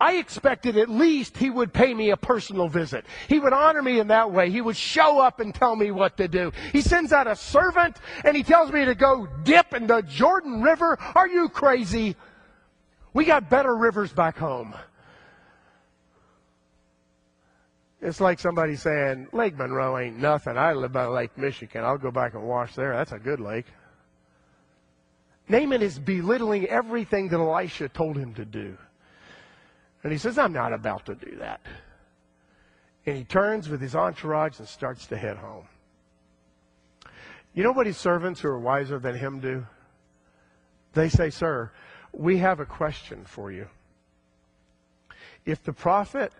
I 0.00 0.14
expected 0.14 0.78
at 0.78 0.88
least 0.88 1.36
he 1.36 1.50
would 1.50 1.74
pay 1.74 1.92
me 1.92 2.10
a 2.10 2.16
personal 2.16 2.68
visit. 2.68 3.04
He 3.28 3.38
would 3.38 3.52
honor 3.52 3.82
me 3.82 4.00
in 4.00 4.08
that 4.08 4.32
way. 4.32 4.50
He 4.50 4.62
would 4.62 4.76
show 4.76 5.20
up 5.20 5.40
and 5.40 5.54
tell 5.54 5.76
me 5.76 5.90
what 5.90 6.16
to 6.16 6.26
do. 6.26 6.52
He 6.72 6.80
sends 6.80 7.12
out 7.12 7.26
a 7.26 7.36
servant 7.36 7.98
and 8.24 8.34
he 8.34 8.42
tells 8.42 8.72
me 8.72 8.86
to 8.86 8.94
go 8.94 9.28
dip 9.44 9.74
in 9.74 9.86
the 9.86 10.00
Jordan 10.00 10.62
River. 10.62 10.98
Are 11.14 11.28
you 11.28 11.50
crazy? 11.50 12.16
We 13.12 13.26
got 13.26 13.50
better 13.50 13.76
rivers 13.76 14.10
back 14.10 14.38
home. 14.38 14.74
It's 18.00 18.22
like 18.22 18.40
somebody 18.40 18.76
saying, 18.76 19.28
Lake 19.32 19.58
Monroe 19.58 19.98
ain't 19.98 20.18
nothing. 20.18 20.56
I 20.56 20.72
live 20.72 20.92
by 20.92 21.04
Lake 21.04 21.36
Michigan. 21.36 21.84
I'll 21.84 21.98
go 21.98 22.10
back 22.10 22.32
and 22.32 22.42
wash 22.44 22.74
there. 22.74 22.94
That's 22.94 23.12
a 23.12 23.18
good 23.18 23.40
lake. 23.40 23.66
Naaman 25.48 25.82
is 25.82 25.98
belittling 25.98 26.64
everything 26.66 27.28
that 27.28 27.38
Elisha 27.38 27.90
told 27.90 28.16
him 28.16 28.32
to 28.34 28.46
do. 28.46 28.78
And 30.02 30.12
he 30.12 30.18
says, 30.18 30.38
I'm 30.38 30.52
not 30.52 30.72
about 30.72 31.06
to 31.06 31.14
do 31.14 31.36
that. 31.36 31.60
And 33.06 33.16
he 33.16 33.24
turns 33.24 33.68
with 33.68 33.80
his 33.80 33.94
entourage 33.94 34.58
and 34.58 34.68
starts 34.68 35.06
to 35.06 35.16
head 35.16 35.36
home. 35.36 35.66
You 37.54 37.64
know 37.64 37.72
what 37.72 37.86
his 37.86 37.96
servants 37.96 38.40
who 38.40 38.48
are 38.48 38.58
wiser 38.58 38.98
than 38.98 39.16
him 39.16 39.40
do? 39.40 39.66
They 40.92 41.08
say, 41.08 41.30
Sir, 41.30 41.70
we 42.12 42.38
have 42.38 42.60
a 42.60 42.66
question 42.66 43.24
for 43.24 43.50
you. 43.50 43.68
If 45.44 45.62
the 45.62 45.72
prophet, 45.72 46.32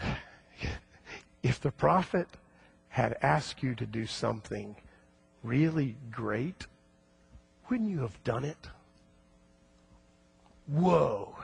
if 1.42 1.60
the 1.60 1.72
prophet 1.72 2.28
had 2.88 3.16
asked 3.22 3.62
you 3.62 3.74
to 3.74 3.86
do 3.86 4.06
something 4.06 4.76
really 5.42 5.96
great, 6.10 6.66
wouldn't 7.68 7.90
you 7.90 8.00
have 8.00 8.22
done 8.24 8.44
it? 8.44 8.68
Whoa. 10.66 11.34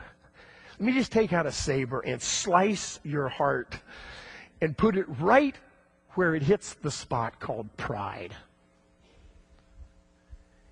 Let 0.78 0.86
me 0.86 0.92
just 0.92 1.10
take 1.10 1.32
out 1.32 1.46
a 1.46 1.52
saber 1.52 2.00
and 2.00 2.22
slice 2.22 3.00
your 3.02 3.28
heart 3.28 3.76
and 4.60 4.76
put 4.76 4.96
it 4.96 5.06
right 5.20 5.56
where 6.14 6.34
it 6.34 6.42
hits 6.42 6.74
the 6.74 6.90
spot 6.90 7.40
called 7.40 7.76
pride. 7.76 8.34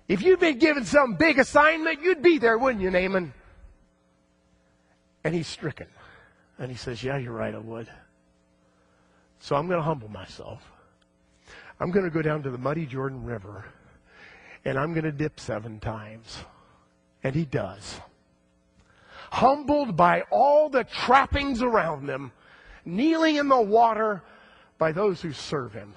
If 0.07 0.21
you'd 0.21 0.39
been 0.39 0.59
given 0.59 0.85
some 0.85 1.15
big 1.15 1.39
assignment, 1.39 2.01
you'd 2.01 2.21
be 2.21 2.37
there, 2.37 2.57
wouldn't 2.57 2.81
you, 2.81 2.89
Naaman? 2.89 3.33
And 5.25 5.35
he's 5.35 5.47
stricken. 5.47 5.87
And 6.57 6.71
he 6.71 6.77
says, 6.77 7.03
Yeah, 7.03 7.17
you're 7.17 7.33
right, 7.33 7.53
I 7.53 7.59
would. 7.59 7.89
So 9.39 9.57
I'm 9.57 9.67
going 9.67 9.79
to 9.79 9.83
humble 9.83 10.07
myself. 10.07 10.71
I'm 11.79 11.91
going 11.91 12.05
to 12.05 12.11
go 12.11 12.21
down 12.21 12.43
to 12.43 12.49
the 12.49 12.57
muddy 12.57 12.85
Jordan 12.85 13.23
River 13.25 13.65
and 14.65 14.79
I'm 14.79 14.93
going 14.93 15.03
to 15.03 15.11
dip 15.11 15.39
seven 15.39 15.79
times. 15.79 16.39
And 17.23 17.35
he 17.35 17.45
does 17.45 17.99
humbled 19.31 19.95
by 19.95 20.21
all 20.31 20.69
the 20.69 20.83
trappings 20.83 21.61
around 21.61 22.07
them, 22.07 22.31
kneeling 22.85 23.35
in 23.35 23.47
the 23.47 23.61
water 23.61 24.23
by 24.77 24.91
those 24.91 25.21
who 25.21 25.33
serve 25.33 25.73
him. 25.73 25.93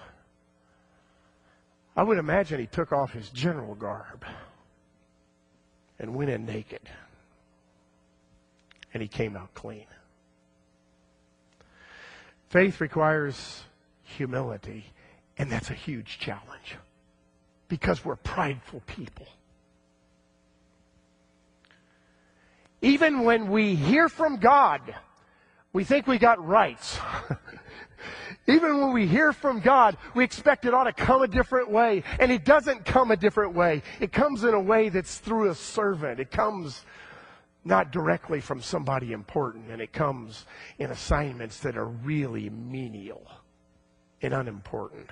I 1.97 2.03
would 2.03 2.19
imagine 2.19 2.61
he 2.61 2.67
took 2.67 2.93
off 2.93 3.13
his 3.13 3.29
general 3.31 3.75
garb 3.75 4.25
and 5.99 6.15
went 6.15 6.31
in 6.31 6.47
naked. 6.47 6.81
And 8.93 9.03
he 9.03 9.09
came 9.09 9.37
out 9.37 9.55
clean. 9.55 9.87
Faith 12.49 12.81
requires 12.81 13.63
humility, 14.03 14.87
and 15.39 15.53
that's 15.53 15.71
a 15.71 15.75
huge 15.75 16.19
challenge 16.19 16.77
because 17.69 18.05
we're 18.05 18.17
prideful 18.17 18.83
people. 18.87 19.27
Even 22.83 23.25
when 23.25 23.51
we 23.51 23.75
hear 23.75 24.09
from 24.09 24.39
God, 24.39 24.81
we 25.73 25.85
think 25.85 26.07
we 26.07 26.19
got 26.19 26.45
rights. 26.45 26.99
Even 28.47 28.81
when 28.81 28.93
we 28.93 29.07
hear 29.07 29.33
from 29.33 29.61
God, 29.61 29.97
we 30.15 30.25
expect 30.25 30.65
it 30.65 30.75
ought 30.75 30.85
to 30.85 30.93
come 30.93 31.23
a 31.23 31.29
different 31.29 31.71
way. 31.71 32.03
And 32.19 32.33
it 32.33 32.45
doesn't 32.45 32.85
come 32.85 33.11
a 33.11 33.17
different 33.17 33.55
way. 33.55 33.83
It 34.01 34.13
comes 34.13 34.45
in 34.45 34.55
a 34.55 34.61
way 34.61 34.89
that's 34.89 35.19
through 35.19 35.51
a 35.51 35.55
servant. 35.55 36.19
It 36.19 36.31
comes 36.31 36.85
not 37.65 37.93
directly 37.93 38.41
from 38.41 38.63
somebody 38.63 39.13
important. 39.13 39.71
And 39.71 39.81
it 39.81 39.93
comes 39.93 40.47
in 40.79 40.91
assignments 40.91 41.61
that 41.61 41.77
are 41.77 41.87
really 41.87 42.49
menial 42.49 43.31
and 44.23 44.35
unimportant. 44.35 45.11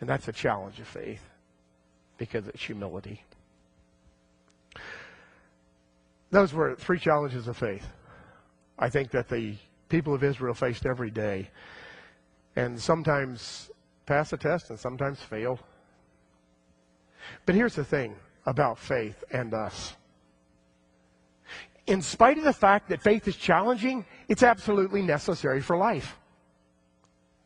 And 0.00 0.08
that's 0.08 0.28
a 0.28 0.32
challenge 0.32 0.80
of 0.80 0.88
faith 0.88 1.22
because 2.18 2.48
it's 2.48 2.62
humility. 2.62 3.22
Those 6.34 6.52
were 6.52 6.74
three 6.74 6.98
challenges 6.98 7.46
of 7.46 7.56
faith. 7.56 7.86
I 8.76 8.88
think 8.88 9.12
that 9.12 9.28
the 9.28 9.54
people 9.88 10.12
of 10.12 10.24
Israel 10.24 10.52
faced 10.52 10.84
every 10.84 11.12
day 11.12 11.48
and 12.56 12.80
sometimes 12.80 13.70
pass 14.04 14.30
the 14.30 14.36
test 14.36 14.68
and 14.70 14.76
sometimes 14.76 15.20
fail. 15.20 15.60
But 17.46 17.54
here's 17.54 17.76
the 17.76 17.84
thing 17.84 18.16
about 18.46 18.80
faith 18.80 19.22
and 19.30 19.54
us. 19.54 19.94
In 21.86 22.02
spite 22.02 22.36
of 22.36 22.42
the 22.42 22.52
fact 22.52 22.88
that 22.88 23.00
faith 23.00 23.28
is 23.28 23.36
challenging, 23.36 24.04
it's 24.28 24.42
absolutely 24.42 25.02
necessary 25.02 25.60
for 25.60 25.76
life. 25.76 26.18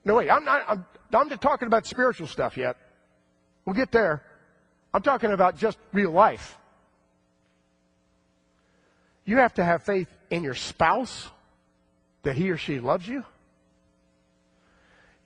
No, 0.07 0.15
wait, 0.15 0.31
I'm 0.31 0.47
not, 0.47 0.65
I'm, 0.67 0.87
I'm 1.13 1.29
not 1.29 1.43
talking 1.43 1.67
about 1.67 1.85
spiritual 1.85 2.27
stuff 2.27 2.57
yet. 2.57 2.79
We'll 3.67 3.77
get 3.77 3.93
there. 3.93 4.23
I'm 4.95 5.03
talking 5.03 5.33
about 5.33 5.59
just 5.59 5.77
real 5.93 6.11
life. 6.11 6.57
You 9.29 9.37
have 9.37 9.53
to 9.55 9.65
have 9.65 9.83
faith 9.83 10.09
in 10.31 10.43
your 10.43 10.55
spouse 10.55 11.29
that 12.23 12.35
he 12.35 12.51
or 12.51 12.57
she 12.57 12.81
loves 12.81 13.07
you. 13.07 13.27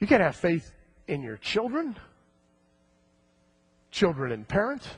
You 0.01 0.09
to 0.09 0.19
have 0.19 0.35
faith 0.35 0.73
in 1.07 1.23
your 1.23 1.37
children, 1.37 1.97
children 3.93 4.33
and 4.33 4.49
parents. 4.49 4.89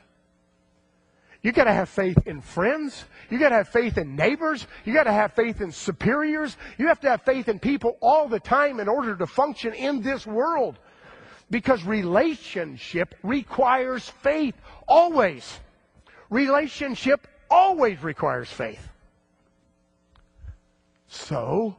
You 1.43 1.53
got 1.53 1.64
to 1.64 1.73
have 1.75 1.90
faith 1.90 2.17
in 2.25 2.40
friends. 2.40 3.05
You 3.29 3.38
got 3.38 3.51
to 3.51 3.57
have 3.57 3.69
faith 3.69 3.99
in 3.99 4.17
neighbors. 4.17 4.67
You 4.87 4.95
got 4.95 5.05
to 5.05 5.12
have 5.12 5.35
faith 5.35 5.61
in 5.61 5.71
superiors. 5.71 6.57
You 6.79 6.87
have 6.87 7.01
to 7.01 7.11
have 7.11 7.21
faith 7.21 7.51
in 7.51 7.59
people 7.59 7.99
all 8.01 8.27
the 8.27 8.40
time 8.40 8.81
in 8.81 8.88
order 8.88 9.14
to 9.17 9.27
function 9.27 9.75
in 9.75 10.01
this 10.01 10.27
world. 10.27 10.79
Because 11.51 11.85
relationship 11.85 13.14
requires 13.23 14.09
faith 14.09 14.55
always. 14.88 15.61
Relationship 16.31 17.29
always 17.51 18.03
requires 18.03 18.49
faith. 18.49 18.88
So, 21.14 21.77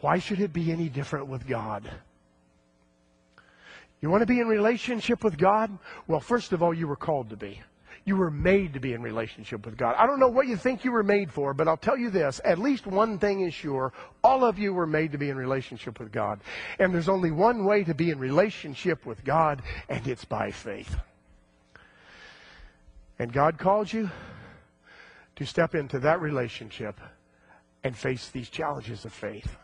why 0.00 0.20
should 0.20 0.40
it 0.40 0.52
be 0.52 0.70
any 0.70 0.88
different 0.88 1.26
with 1.26 1.46
God? 1.46 1.90
You 4.00 4.10
want 4.10 4.22
to 4.22 4.26
be 4.26 4.40
in 4.40 4.46
relationship 4.46 5.24
with 5.24 5.36
God? 5.36 5.76
Well, 6.06 6.20
first 6.20 6.52
of 6.52 6.62
all, 6.62 6.72
you 6.72 6.86
were 6.86 6.96
called 6.96 7.30
to 7.30 7.36
be. 7.36 7.60
You 8.04 8.14
were 8.14 8.30
made 8.30 8.74
to 8.74 8.80
be 8.80 8.92
in 8.92 9.02
relationship 9.02 9.66
with 9.66 9.76
God. 9.76 9.96
I 9.98 10.06
don't 10.06 10.20
know 10.20 10.28
what 10.28 10.46
you 10.46 10.56
think 10.56 10.84
you 10.84 10.92
were 10.92 11.02
made 11.02 11.32
for, 11.32 11.52
but 11.52 11.66
I'll 11.66 11.76
tell 11.76 11.96
you 11.96 12.10
this. 12.10 12.40
At 12.44 12.60
least 12.60 12.86
one 12.86 13.18
thing 13.18 13.40
is 13.40 13.52
sure. 13.52 13.92
All 14.22 14.44
of 14.44 14.56
you 14.56 14.72
were 14.72 14.86
made 14.86 15.10
to 15.12 15.18
be 15.18 15.30
in 15.30 15.36
relationship 15.36 15.98
with 15.98 16.12
God. 16.12 16.38
And 16.78 16.94
there's 16.94 17.08
only 17.08 17.32
one 17.32 17.64
way 17.64 17.82
to 17.82 17.94
be 17.94 18.10
in 18.10 18.20
relationship 18.20 19.04
with 19.04 19.24
God, 19.24 19.62
and 19.88 20.06
it's 20.06 20.24
by 20.24 20.52
faith. 20.52 20.94
And 23.18 23.32
God 23.32 23.58
called 23.58 23.92
you 23.92 24.10
to 25.34 25.44
step 25.44 25.74
into 25.74 25.98
that 25.98 26.20
relationship 26.20 27.00
and 27.84 27.96
face 27.96 28.28
these 28.30 28.48
challenges 28.48 29.04
of 29.04 29.12
faith. 29.12 29.56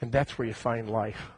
And 0.00 0.10
that's 0.10 0.38
where 0.38 0.48
you 0.48 0.54
find 0.54 0.90
life. 0.90 1.30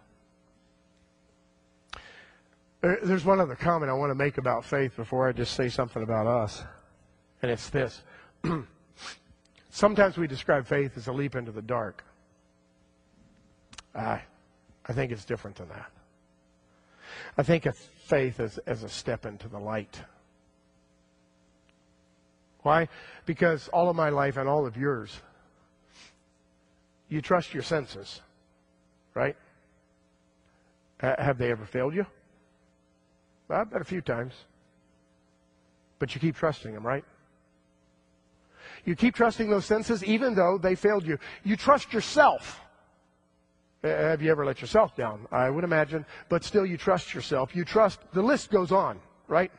There's 2.81 3.25
one 3.25 3.41
other 3.41 3.55
comment 3.55 3.91
I 3.91 3.95
want 3.95 4.11
to 4.11 4.15
make 4.15 4.37
about 4.37 4.65
faith 4.65 4.97
before 4.97 5.27
I 5.29 5.33
just 5.33 5.55
say 5.55 5.69
something 5.69 6.03
about 6.03 6.27
us. 6.27 6.63
And 7.41 7.51
it's 7.51 7.71
this. 7.71 8.03
Sometimes 9.71 10.19
we 10.19 10.27
describe 10.27 10.67
faith 10.67 10.97
as 10.97 11.09
a 11.09 11.13
leap 11.13 11.35
into 11.35 11.51
the 11.51 11.63
dark. 11.63 12.05
I, 13.95 14.23
I 14.87 14.93
think 14.93 15.13
it's 15.13 15.25
different 15.25 15.57
than 15.57 15.69
that. 15.69 15.91
I 17.39 17.43
think 17.43 17.67
of 17.67 17.77
faith 17.77 18.39
as, 18.41 18.59
as 18.59 18.83
a 18.83 18.89
step 18.89 19.25
into 19.25 19.49
the 19.49 19.59
light. 19.59 20.01
Why? 22.63 22.89
Because 23.27 23.69
all 23.69 23.91
of 23.91 23.97
my 23.97 24.09
life 24.09 24.37
and 24.37 24.49
all 24.49 24.67
of 24.67 24.77
yours, 24.77 25.21
you 27.15 27.23
trust 27.23 27.55
your 27.55 27.63
senses, 27.63 28.21
right? 29.15 29.37
have 31.01 31.37
they 31.37 31.51
ever 31.51 31.67
failed 31.67 31.95
you? 31.95 32.07
Well, 33.47 33.61
I 33.61 33.65
bet 33.65 33.83
a 33.83 33.85
few 33.85 34.01
times. 34.01 34.33
But 35.99 36.15
you 36.15 36.21
keep 36.21 36.35
trusting 36.35 36.73
them, 36.73 36.85
right? 36.85 37.05
You 38.85 38.97
keep 38.97 39.15
trusting 39.15 39.51
those 39.51 39.67
senses 39.67 40.03
even 40.03 40.35
though 40.35 40.59
they 40.59 40.75
failed 40.75 41.07
you. 41.07 41.19
You 41.45 41.57
trust 41.57 41.93
yourself. 41.93 42.61
Have 43.83 44.23
you 44.23 44.31
ever 44.31 44.47
let 44.47 44.61
yourself 44.61 44.97
down? 44.97 45.29
I 45.31 45.51
would 45.51 45.63
imagine. 45.63 46.07
But 46.29 46.43
still, 46.43 46.65
you 46.65 46.79
trust 46.79 47.13
yourself. 47.13 47.55
You 47.55 47.65
trust, 47.65 48.01
the 48.13 48.23
list 48.23 48.51
goes 48.51 48.73
on, 48.73 48.99
right? 49.29 49.53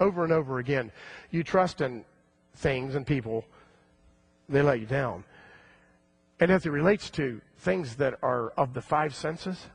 Over 0.00 0.24
and 0.24 0.32
over 0.32 0.58
again. 0.58 0.90
You 1.30 1.44
trust 1.44 1.80
in 1.80 2.04
things 2.56 2.94
and 2.96 3.06
people, 3.06 3.44
they 4.48 4.60
let 4.60 4.80
you 4.80 4.86
down. 4.86 5.24
And 6.40 6.50
as 6.50 6.66
it 6.66 6.70
relates 6.70 7.10
to 7.10 7.40
things 7.58 7.96
that 7.96 8.18
are 8.22 8.50
of 8.50 8.74
the 8.74 8.82
five 8.82 9.14
senses, 9.14 9.66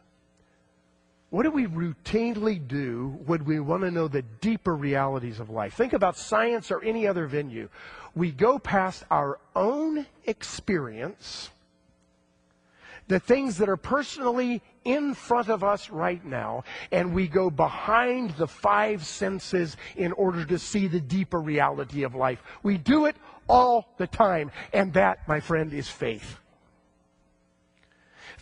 what 1.29 1.43
do 1.43 1.51
we 1.51 1.65
routinely 1.65 2.65
do 2.65 3.19
when 3.25 3.43
we 3.43 3.59
want 3.59 3.81
to 3.81 3.91
know 3.91 4.07
the 4.07 4.21
deeper 4.21 4.75
realities 4.75 5.39
of 5.39 5.49
life? 5.49 5.73
Think 5.73 5.93
about 5.93 6.15
science 6.15 6.69
or 6.71 6.83
any 6.83 7.07
other 7.07 7.25
venue. 7.25 7.69
We 8.15 8.31
go 8.31 8.59
past 8.59 9.03
our 9.09 9.39
own 9.55 10.05
experience 10.25 11.49
the 13.07 13.19
things 13.19 13.57
that 13.57 13.69
are 13.69 13.77
personally 13.77 14.61
in 14.85 15.13
front 15.13 15.49
of 15.49 15.63
us 15.63 15.89
right 15.89 16.23
now, 16.23 16.63
and 16.91 17.13
we 17.13 17.27
go 17.27 17.49
behind 17.49 18.31
the 18.31 18.47
five 18.47 19.05
senses 19.05 19.75
in 19.95 20.11
order 20.13 20.45
to 20.45 20.59
see 20.59 20.87
the 20.87 21.01
deeper 21.01 21.39
reality 21.39 22.03
of 22.03 22.15
life. 22.15 22.41
We 22.63 22.77
do 22.77 23.05
it 23.05 23.15
all 23.47 23.87
the 23.97 24.07
time, 24.07 24.51
and 24.71 24.93
that, 24.93 25.27
my 25.27 25.39
friend, 25.39 25.73
is 25.73 25.89
faith. 25.89 26.39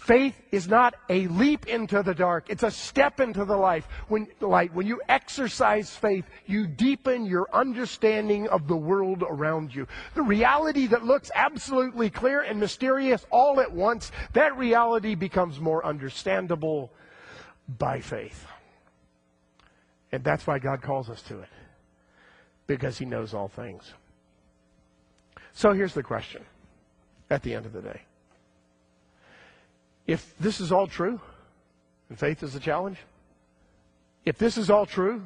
Faith 0.01 0.33
is 0.51 0.67
not 0.67 0.95
a 1.09 1.27
leap 1.27 1.67
into 1.67 2.01
the 2.01 2.15
dark. 2.15 2.49
It's 2.49 2.63
a 2.63 2.71
step 2.71 3.19
into 3.19 3.45
the 3.45 3.55
life. 3.55 3.87
When, 4.07 4.25
light. 4.39 4.73
When 4.73 4.87
you 4.87 4.99
exercise 5.07 5.91
faith, 5.91 6.25
you 6.47 6.65
deepen 6.65 7.27
your 7.27 7.47
understanding 7.53 8.47
of 8.47 8.67
the 8.67 8.75
world 8.75 9.21
around 9.21 9.75
you. 9.75 9.85
The 10.15 10.23
reality 10.23 10.87
that 10.87 11.05
looks 11.05 11.29
absolutely 11.35 12.09
clear 12.09 12.41
and 12.41 12.59
mysterious 12.59 13.23
all 13.29 13.59
at 13.61 13.71
once, 13.71 14.11
that 14.33 14.57
reality 14.57 15.13
becomes 15.13 15.59
more 15.59 15.85
understandable 15.85 16.91
by 17.77 17.99
faith. 17.99 18.47
And 20.11 20.23
that's 20.23 20.47
why 20.47 20.57
God 20.57 20.81
calls 20.81 21.11
us 21.11 21.21
to 21.23 21.41
it. 21.41 21.49
Because 22.65 22.97
he 22.97 23.05
knows 23.05 23.35
all 23.35 23.49
things. 23.49 23.93
So 25.53 25.73
here's 25.73 25.93
the 25.93 26.01
question 26.01 26.43
at 27.29 27.43
the 27.43 27.53
end 27.53 27.67
of 27.67 27.73
the 27.73 27.83
day. 27.83 28.01
If 30.07 30.37
this 30.39 30.59
is 30.59 30.71
all 30.71 30.87
true, 30.87 31.19
and 32.09 32.17
faith 32.19 32.43
is 32.43 32.55
a 32.55 32.59
challenge, 32.59 32.97
if 34.25 34.37
this 34.37 34.57
is 34.57 34.69
all 34.69 34.85
true, 34.85 35.23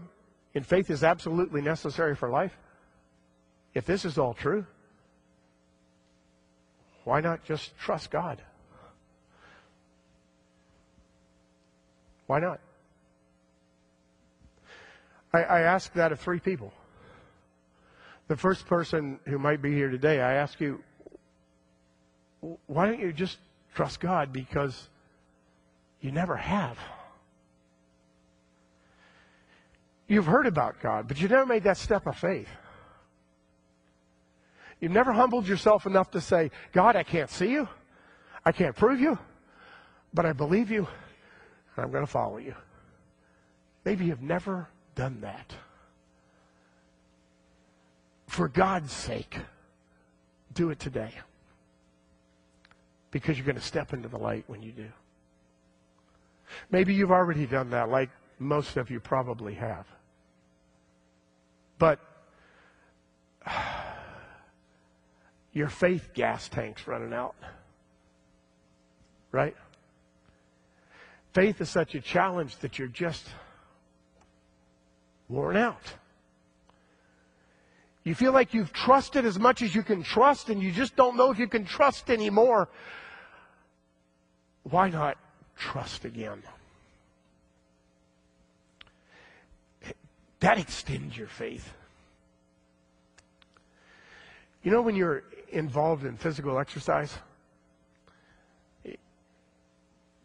and 0.53 0.65
faith 0.65 0.89
is 0.89 1.03
absolutely 1.03 1.61
necessary 1.61 2.15
for 2.15 2.29
life, 2.29 2.57
if 3.73 3.85
this 3.85 4.05
is 4.05 4.17
all 4.17 4.33
true, 4.33 4.65
why 7.03 7.21
not 7.21 7.43
just 7.45 7.77
trust 7.77 8.09
God? 8.09 8.41
Why 12.27 12.39
not? 12.39 12.59
I, 15.33 15.43
I 15.43 15.61
ask 15.61 15.93
that 15.93 16.11
of 16.11 16.19
three 16.19 16.39
people. 16.39 16.73
The 18.27 18.37
first 18.37 18.65
person 18.65 19.19
who 19.25 19.37
might 19.37 19.61
be 19.61 19.73
here 19.73 19.89
today, 19.89 20.19
I 20.19 20.33
ask 20.33 20.59
you, 20.59 20.81
why 22.65 22.87
don't 22.87 22.99
you 22.99 23.11
just 23.11 23.37
trust 23.75 23.99
God 23.99 24.33
because 24.33 24.89
you 26.01 26.11
never 26.11 26.35
have. 26.35 26.79
You've 30.07 30.25
heard 30.25 30.47
about 30.47 30.81
God, 30.81 31.07
but 31.07 31.19
you 31.19 31.27
never 31.27 31.45
made 31.45 31.63
that 31.63 31.77
step 31.77 32.07
of 32.07 32.17
faith. 32.17 32.47
You've 34.79 34.91
never 34.91 35.11
humbled 35.11 35.47
yourself 35.47 35.85
enough 35.85 36.11
to 36.11 36.21
say, 36.21 36.51
God, 36.71 36.95
I 36.95 37.03
can't 37.03 37.29
see 37.29 37.51
you. 37.51 37.67
I 38.45 38.51
can't 38.51 38.75
prove 38.75 38.99
you, 38.99 39.17
but 40.13 40.25
I 40.25 40.33
believe 40.33 40.69
you, 40.69 40.87
and 41.75 41.85
I'm 41.85 41.91
going 41.91 42.05
to 42.05 42.11
follow 42.11 42.37
you. 42.37 42.53
Maybe 43.83 44.05
you've 44.05 44.21
never 44.21 44.67
done 44.93 45.21
that. 45.21 45.53
For 48.27 48.47
God's 48.47 48.91
sake, 48.91 49.37
do 50.53 50.69
it 50.69 50.79
today 50.79 51.11
because 53.15 53.37
you're 53.37 53.45
going 53.45 53.55
to 53.55 53.61
step 53.61 53.93
into 53.93 54.09
the 54.09 54.17
light 54.17 54.43
when 54.47 54.61
you 54.61 54.73
do. 54.73 54.89
Maybe 56.69 56.93
you've 56.93 57.13
already 57.13 57.45
done 57.45 57.69
that, 57.69 57.87
like 57.87 58.09
most 58.39 58.75
of 58.75 58.91
you 58.91 58.99
probably 58.99 59.53
have. 59.53 59.85
But 61.79 62.01
your 65.53 65.69
faith 65.69 66.09
gas 66.13 66.49
tank's 66.49 66.85
running 66.87 67.13
out. 67.13 67.35
Right? 69.31 69.55
Faith 71.31 71.61
is 71.61 71.69
such 71.69 71.95
a 71.95 72.01
challenge 72.01 72.57
that 72.57 72.77
you're 72.77 72.89
just 72.89 73.25
worn 75.29 75.55
out. 75.55 75.93
You 78.03 78.13
feel 78.13 78.33
like 78.33 78.53
you've 78.53 78.73
trusted 78.73 79.23
as 79.23 79.39
much 79.39 79.61
as 79.61 79.73
you 79.73 79.83
can 79.83 80.03
trust, 80.03 80.49
and 80.49 80.61
you 80.61 80.73
just 80.73 80.97
don't 80.97 81.15
know 81.15 81.31
if 81.31 81.39
you 81.39 81.47
can 81.47 81.63
trust 81.63 82.09
anymore 82.09 82.67
why 84.69 84.89
not 84.89 85.17
trust 85.55 86.05
again? 86.05 86.41
That 90.39 90.59
extends 90.59 91.17
your 91.17 91.27
faith. 91.27 91.73
You 94.63 94.71
know, 94.71 94.81
when 94.81 94.95
you're 94.95 95.23
involved 95.49 96.05
in 96.05 96.17
physical 96.17 96.59
exercise, 96.59 97.15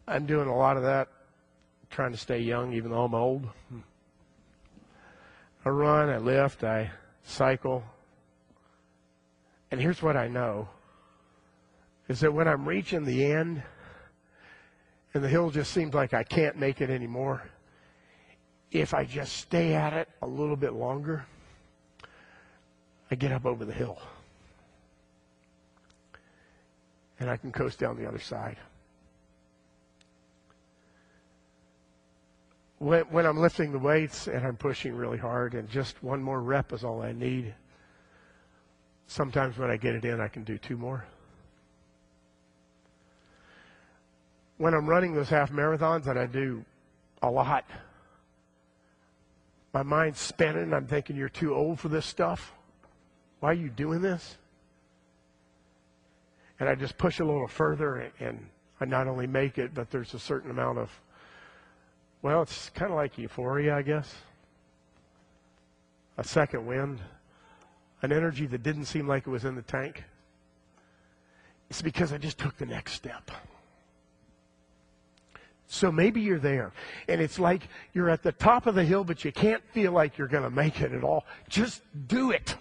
I'm 0.09 0.27
doing 0.27 0.49
a 0.49 0.57
lot 0.57 0.77
of 0.77 0.83
that, 0.83 1.09
trying 1.91 2.13
to 2.13 2.19
stay 2.19 2.41
young 2.41 2.73
even 2.73 2.91
though 2.91 3.05
I'm 3.05 3.15
old. 3.15 3.47
I 5.65 5.69
run, 5.69 6.09
I 6.09 6.19
lift, 6.19 6.65
I 6.65 6.91
cycle. 7.23 7.85
And 9.71 9.81
here's 9.81 10.03
what 10.03 10.17
I 10.17 10.27
know 10.27 10.69
is 12.09 12.21
that 12.21 12.33
when 12.33 12.49
I'm 12.49 12.67
reaching 12.67 13.05
the 13.05 13.25
end, 13.25 13.63
and 15.15 15.25
the 15.25 15.29
hill 15.29 15.51
just 15.51 15.73
seems 15.73 15.95
like 15.95 16.15
I 16.15 16.23
can't 16.23 16.57
make 16.57 16.81
it 16.81 16.91
anymore. 16.91 17.43
If 18.71 18.95
I 18.95 19.05
just 19.05 19.37
stay 19.37 19.75
at 19.75 19.93
it 19.93 20.09
a 20.23 20.27
little 20.27 20.57
bit 20.57 20.75
longer, 20.75 21.25
I 23.11 23.17
get 23.17 23.33
up 23.33 23.45
over 23.45 23.65
the 23.65 23.73
hill. 23.73 23.99
And 27.19 27.29
I 27.29 27.37
can 27.37 27.51
coast 27.51 27.79
down 27.79 27.97
the 27.97 28.07
other 28.07 28.21
side. 28.21 28.57
When, 32.79 33.03
when 33.11 33.27
I'm 33.27 33.39
lifting 33.39 33.73
the 33.73 33.79
weights 33.79 34.29
and 34.29 34.47
I'm 34.47 34.57
pushing 34.57 34.95
really 34.95 35.19
hard, 35.19 35.55
and 35.55 35.69
just 35.69 36.03
one 36.03 36.23
more 36.23 36.41
rep 36.41 36.73
is 36.73 36.85
all 36.85 37.03
I 37.03 37.13
need, 37.13 37.53
sometimes 39.07 39.59
when 39.59 39.71
I 39.71 39.77
get 39.77 39.97
it 39.97 40.05
in, 40.05 40.21
I 40.21 40.29
can 40.29 40.45
do 40.45 40.57
two 40.57 40.77
more. 40.77 41.05
When 44.61 44.75
I'm 44.75 44.87
running 44.87 45.15
those 45.15 45.31
half 45.31 45.51
marathons, 45.51 46.07
and 46.07 46.19
I 46.19 46.27
do 46.27 46.63
a 47.23 47.31
lot, 47.31 47.65
my 49.73 49.83
mind's 49.83 50.21
spinning. 50.21 50.75
I'm 50.75 50.87
thinking, 50.87 51.17
you're 51.17 51.31
too 51.31 51.55
old 51.55 51.81
for 51.81 51.89
this 51.89 52.05
stuff. 52.05 52.53
Why 53.39 53.53
are 53.53 53.55
you 53.55 53.71
doing 53.71 54.03
this? 54.03 54.37
And 56.59 56.69
I 56.69 56.75
just 56.75 56.99
push 56.99 57.21
a 57.21 57.25
little 57.25 57.49
further, 57.49 58.13
and 58.21 58.39
I 58.83 58.85
not 58.85 59.09
only 59.09 59.27
make 59.27 59.57
it, 59.57 59.73
but 59.73 59.91
there's 59.91 60.13
a 60.13 60.19
certain 60.19 60.51
amount 60.51 60.77
of, 60.77 60.91
well, 62.21 62.43
it's 62.43 62.69
kind 62.75 62.91
of 62.91 62.99
like 62.99 63.17
euphoria, 63.17 63.75
I 63.75 63.81
guess. 63.81 64.15
A 66.19 66.25
second 66.25 66.67
wind, 66.67 67.01
an 68.03 68.13
energy 68.13 68.45
that 68.45 68.63
didn't 68.63 68.85
seem 68.85 69.09
like 69.09 69.27
it 69.27 69.31
was 69.31 69.47
in 69.47 69.55
the 69.55 69.63
tank. 69.63 70.05
It's 71.71 71.81
because 71.81 72.13
I 72.13 72.19
just 72.19 72.37
took 72.37 72.59
the 72.59 72.67
next 72.67 72.93
step. 72.93 73.31
So 75.73 75.93
maybe 75.93 76.21
you're 76.21 76.41
there 76.41 76.73
and 77.07 77.21
it's 77.21 77.39
like 77.39 77.69
you're 77.93 78.11
at 78.11 78.25
the 78.25 78.33
top 78.33 78.67
of 78.67 78.75
the 78.75 78.85
hill, 78.85 79.05
but 79.05 79.25
you 79.25 79.31
can't 79.31 79.63
feel 79.73 79.93
like 79.93 80.19
you're 80.19 80.27
going 80.27 80.43
to 80.43 80.51
make 80.51 80.81
it 80.81 80.91
at 80.91 81.05
all. 81.05 81.25
Just 81.49 81.81
do 82.09 82.33
it. 82.33 82.57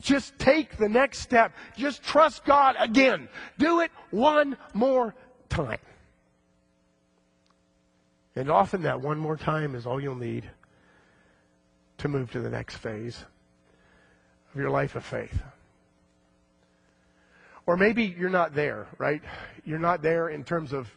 Just 0.00 0.38
take 0.38 0.76
the 0.76 0.88
next 0.88 1.18
step. 1.18 1.52
Just 1.76 2.04
trust 2.04 2.44
God 2.44 2.76
again. 2.78 3.28
Do 3.58 3.80
it 3.80 3.90
one 4.12 4.56
more 4.72 5.16
time. 5.48 5.80
And 8.36 8.52
often 8.52 8.82
that 8.82 9.00
one 9.00 9.18
more 9.18 9.36
time 9.36 9.74
is 9.74 9.84
all 9.84 10.00
you'll 10.00 10.14
need 10.14 10.48
to 11.98 12.08
move 12.08 12.30
to 12.30 12.40
the 12.40 12.50
next 12.50 12.76
phase 12.76 13.24
of 14.54 14.60
your 14.60 14.70
life 14.70 14.94
of 14.94 15.04
faith. 15.04 15.42
Or 17.66 17.76
maybe 17.76 18.04
you're 18.16 18.30
not 18.30 18.54
there, 18.54 18.86
right? 18.96 19.22
You're 19.64 19.80
not 19.80 20.02
there 20.02 20.28
in 20.28 20.44
terms 20.44 20.72
of 20.72 20.88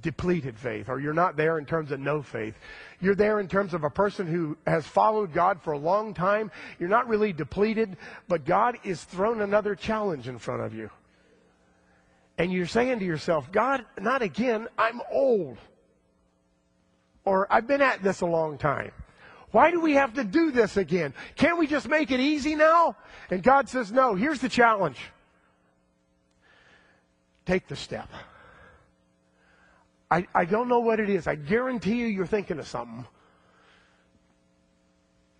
depleted 0.00 0.58
faith, 0.58 0.88
or 0.88 1.00
you're 1.00 1.12
not 1.12 1.36
there 1.36 1.58
in 1.58 1.66
terms 1.66 1.90
of 1.90 2.00
no 2.00 2.22
faith. 2.22 2.54
You're 3.00 3.14
there 3.14 3.40
in 3.40 3.48
terms 3.48 3.74
of 3.74 3.84
a 3.84 3.90
person 3.90 4.26
who 4.26 4.56
has 4.66 4.86
followed 4.86 5.32
God 5.32 5.60
for 5.62 5.72
a 5.72 5.78
long 5.78 6.14
time. 6.14 6.50
You're 6.78 6.88
not 6.88 7.08
really 7.08 7.32
depleted, 7.32 7.96
but 8.28 8.44
God 8.44 8.78
is 8.84 9.02
thrown 9.02 9.40
another 9.40 9.74
challenge 9.74 10.28
in 10.28 10.38
front 10.38 10.62
of 10.62 10.74
you. 10.74 10.90
And 12.36 12.52
you're 12.52 12.66
saying 12.66 13.00
to 13.00 13.04
yourself, 13.04 13.50
God, 13.50 13.84
not 14.00 14.22
again, 14.22 14.68
I'm 14.78 15.00
old. 15.10 15.58
Or 17.24 17.52
I've 17.52 17.66
been 17.66 17.82
at 17.82 18.02
this 18.02 18.20
a 18.20 18.26
long 18.26 18.58
time. 18.58 18.92
Why 19.50 19.70
do 19.70 19.80
we 19.80 19.94
have 19.94 20.14
to 20.14 20.24
do 20.24 20.50
this 20.52 20.76
again? 20.76 21.14
Can't 21.34 21.58
we 21.58 21.66
just 21.66 21.88
make 21.88 22.10
it 22.10 22.20
easy 22.20 22.54
now? 22.54 22.96
And 23.30 23.42
God 23.42 23.68
says, 23.68 23.90
no, 23.90 24.14
here's 24.14 24.40
the 24.40 24.48
challenge. 24.48 24.98
Take 27.46 27.66
the 27.66 27.76
step. 27.76 28.08
I, 30.10 30.26
I 30.34 30.44
don't 30.44 30.68
know 30.68 30.80
what 30.80 31.00
it 31.00 31.10
is. 31.10 31.26
I 31.26 31.34
guarantee 31.34 31.96
you, 31.96 32.06
you're 32.06 32.26
thinking 32.26 32.58
of 32.58 32.66
something. 32.66 33.06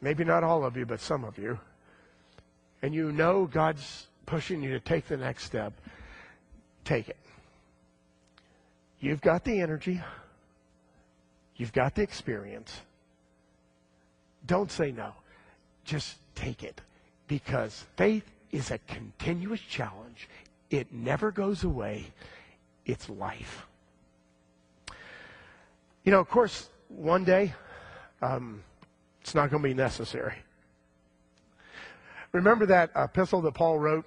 Maybe 0.00 0.24
not 0.24 0.44
all 0.44 0.64
of 0.64 0.76
you, 0.76 0.86
but 0.86 1.00
some 1.00 1.24
of 1.24 1.38
you. 1.38 1.58
And 2.82 2.94
you 2.94 3.10
know 3.10 3.46
God's 3.46 4.06
pushing 4.26 4.62
you 4.62 4.70
to 4.72 4.80
take 4.80 5.08
the 5.08 5.16
next 5.16 5.44
step. 5.44 5.72
Take 6.84 7.08
it. 7.08 7.16
You've 9.00 9.20
got 9.20 9.44
the 9.44 9.60
energy. 9.60 10.00
You've 11.56 11.72
got 11.72 11.94
the 11.94 12.02
experience. 12.02 12.80
Don't 14.46 14.70
say 14.70 14.92
no. 14.92 15.12
Just 15.84 16.16
take 16.34 16.62
it. 16.62 16.80
Because 17.26 17.84
faith 17.96 18.24
is 18.52 18.70
a 18.70 18.78
continuous 18.86 19.60
challenge. 19.60 20.28
It 20.70 20.92
never 20.92 21.30
goes 21.32 21.64
away. 21.64 22.06
It's 22.86 23.08
life. 23.08 23.67
You 26.04 26.12
know, 26.12 26.20
of 26.20 26.28
course, 26.28 26.68
one 26.88 27.24
day, 27.24 27.54
um, 28.22 28.62
it's 29.20 29.34
not 29.34 29.50
going 29.50 29.62
to 29.62 29.68
be 29.68 29.74
necessary. 29.74 30.34
Remember 32.32 32.66
that 32.66 32.90
epistle 32.94 33.40
that 33.42 33.54
Paul 33.54 33.78
wrote? 33.78 34.06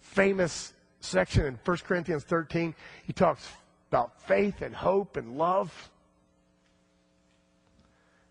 Famous 0.00 0.72
section 1.00 1.46
in 1.46 1.58
1 1.64 1.76
Corinthians 1.78 2.24
13. 2.24 2.74
He 3.06 3.12
talks 3.12 3.48
about 3.90 4.20
faith 4.22 4.62
and 4.62 4.74
hope 4.74 5.16
and 5.16 5.38
love. 5.38 5.90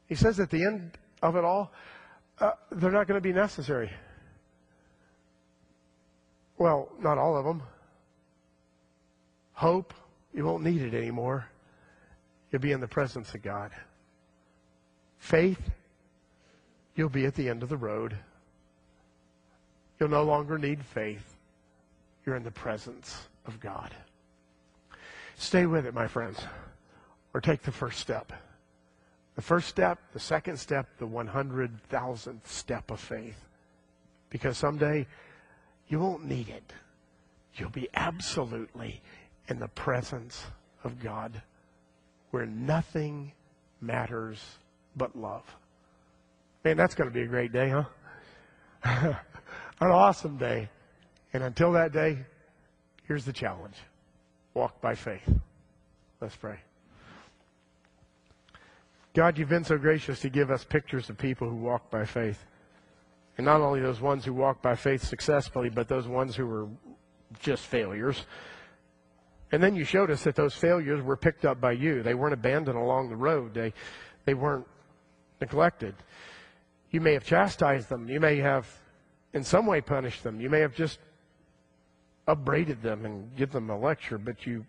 He 0.08 0.16
says 0.16 0.40
at 0.40 0.50
the 0.50 0.64
end 0.64 0.98
of 1.22 1.36
it 1.36 1.44
all, 1.44 1.72
uh, 2.40 2.52
they're 2.72 2.92
not 2.92 3.08
going 3.08 3.18
to 3.18 3.22
be 3.22 3.34
necessary. 3.34 3.92
Well, 6.58 6.90
not 7.00 7.18
all 7.18 7.38
of 7.38 7.46
them. 7.46 7.62
Hope, 9.54 9.94
you 10.34 10.46
won't 10.46 10.64
need 10.64 10.82
it 10.82 10.94
anymore. 10.94 11.48
You'll 12.52 12.62
be 12.62 12.72
in 12.72 12.80
the 12.80 12.88
presence 12.88 13.34
of 13.34 13.42
God. 13.42 13.72
Faith, 15.20 15.60
you'll 16.96 17.10
be 17.10 17.26
at 17.26 17.36
the 17.36 17.50
end 17.50 17.64
of 17.64 17.70
the 17.70 17.78
road. 17.78 18.18
You'll 20.00 20.10
no 20.10 20.24
longer 20.24 20.58
need 20.58 20.84
faith. 20.84 21.36
You're 22.26 22.36
in 22.36 22.44
the 22.44 22.52
presence 22.52 23.28
of 23.46 23.60
God. 23.60 23.94
Stay 25.38 25.66
with 25.66 25.86
it, 25.86 25.94
my 25.94 26.08
friends, 26.08 26.40
or 27.34 27.42
take 27.42 27.62
the 27.62 27.72
first 27.72 28.00
step. 28.00 28.32
The 29.36 29.42
first 29.42 29.68
step, 29.68 30.00
the 30.14 30.20
second 30.20 30.58
step, 30.58 30.88
the 30.98 31.08
100,000th 31.08 32.48
step 32.48 32.90
of 32.90 33.00
faith. 33.00 33.46
Because 34.30 34.58
someday 34.58 35.06
you 35.88 36.00
won't 36.00 36.26
need 36.26 36.50
it. 36.50 36.74
You'll 37.56 37.70
be 37.70 37.90
absolutely 37.94 39.02
in 39.48 39.60
the 39.60 39.68
presence 39.68 40.44
of 40.84 41.02
God 41.02 41.42
where 42.38 42.46
nothing 42.46 43.32
matters 43.82 44.40
but 44.96 45.16
love. 45.16 45.44
Man, 46.64 46.78
that's 46.78 46.94
going 46.94 47.10
to 47.10 47.14
be 47.14 47.22
a 47.22 47.26
great 47.26 47.52
day, 47.52 47.72
huh? 47.72 47.84
An 49.82 49.90
awesome 49.90 50.38
day. 50.38 50.70
And 51.34 51.42
until 51.42 51.72
that 51.72 51.94
day, 51.94 52.20
here's 53.08 53.26
the 53.26 53.34
challenge 53.34 53.74
walk 54.54 54.80
by 54.82 54.94
faith. 54.94 55.28
Let's 56.22 56.36
pray. 56.36 56.60
God, 59.16 59.40
you've 59.40 59.50
been 59.50 59.64
so 59.64 59.80
gracious 59.80 60.20
to 60.20 60.30
give 60.30 60.52
us 60.52 60.64
pictures 60.64 61.10
of 61.10 61.18
people 61.18 61.50
who 61.50 61.56
walk 61.56 61.90
by 61.90 62.06
faith. 62.06 62.46
And 63.38 63.46
not 63.46 63.62
only 63.62 63.82
those 63.82 64.00
ones 64.00 64.26
who 64.26 64.34
walk 64.34 64.62
by 64.62 64.76
faith 64.76 65.04
successfully, 65.04 65.72
but 65.72 65.88
those 65.88 66.08
ones 66.08 66.36
who 66.36 66.46
were 66.46 66.68
just 67.40 67.64
failures. 67.64 68.28
And 69.52 69.64
then 69.64 69.76
you 69.76 69.86
showed 69.86 70.12
us 70.12 70.24
that 70.24 70.36
those 70.36 70.54
failures 70.54 71.02
were 71.02 71.16
picked 71.16 71.46
up 71.46 71.62
by 71.62 71.72
you. 71.72 72.04
They 72.04 72.14
weren't 72.14 72.34
abandoned 72.34 72.78
along 72.78 73.10
the 73.10 73.16
road. 73.16 73.54
They, 73.54 73.74
they 74.26 74.34
weren't 74.34 74.68
neglected. 75.40 75.96
You 76.92 77.02
may 77.02 77.14
have 77.14 77.24
chastised 77.24 77.90
them. 77.90 78.10
You 78.10 78.20
may 78.20 78.38
have, 78.38 78.68
in 79.34 79.44
some 79.44 79.66
way, 79.66 79.82
punished 79.82 80.24
them. 80.24 80.42
You 80.42 80.50
may 80.50 80.60
have 80.60 80.76
just 80.76 81.00
upbraided 82.28 82.82
them 82.82 83.06
and 83.06 83.36
give 83.38 83.52
them 83.52 83.70
a 83.70 83.78
lecture, 83.78 84.18
but 84.18 84.46
you 84.46 84.66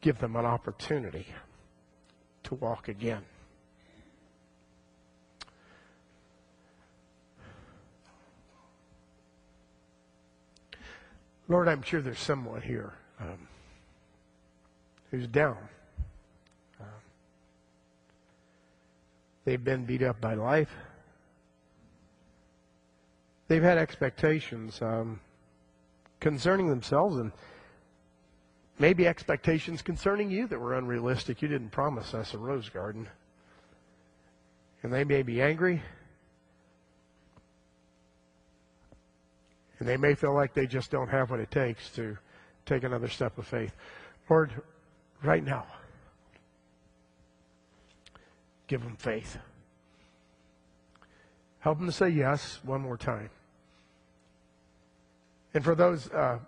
give 0.00 0.18
them 0.18 0.36
an 0.36 0.44
opportunity 0.44 1.26
to 2.44 2.54
walk 2.54 2.86
again. 2.88 3.22
Lord, 11.48 11.66
I'm 11.66 11.82
sure 11.82 12.02
there's 12.02 12.20
someone 12.20 12.60
here. 12.60 12.92
Um, 13.18 13.48
who's 15.10 15.26
down. 15.26 15.56
Uh, 16.80 16.84
they've 19.44 19.62
been 19.62 19.84
beat 19.84 20.02
up 20.02 20.20
by 20.20 20.34
life. 20.34 20.70
They've 23.48 23.62
had 23.62 23.78
expectations 23.78 24.80
um, 24.82 25.20
concerning 26.20 26.68
themselves 26.68 27.16
and 27.16 27.32
maybe 28.78 29.06
expectations 29.06 29.82
concerning 29.82 30.30
you 30.30 30.46
that 30.46 30.58
were 30.58 30.74
unrealistic. 30.74 31.40
You 31.40 31.48
didn't 31.48 31.70
promise 31.70 32.14
us 32.14 32.34
a 32.34 32.38
rose 32.38 32.68
garden. 32.68 33.08
And 34.82 34.92
they 34.92 35.04
may 35.04 35.22
be 35.22 35.42
angry. 35.42 35.82
And 39.78 39.88
they 39.88 39.96
may 39.96 40.14
feel 40.14 40.34
like 40.34 40.54
they 40.54 40.66
just 40.66 40.90
don't 40.90 41.08
have 41.08 41.30
what 41.30 41.40
it 41.40 41.50
takes 41.50 41.88
to 41.90 42.18
take 42.66 42.84
another 42.84 43.08
step 43.08 43.38
of 43.38 43.46
faith. 43.46 43.72
Lord, 44.28 44.52
right 45.22 45.44
now. 45.44 45.66
Give 48.66 48.82
them 48.82 48.96
faith. 48.96 49.38
Help 51.60 51.78
them 51.78 51.86
to 51.86 51.92
say 51.92 52.08
yes 52.08 52.60
one 52.62 52.80
more 52.80 52.96
time. 52.96 53.30
And 55.54 55.64
for 55.64 55.74
those 55.74 56.10
uh, 56.10 56.38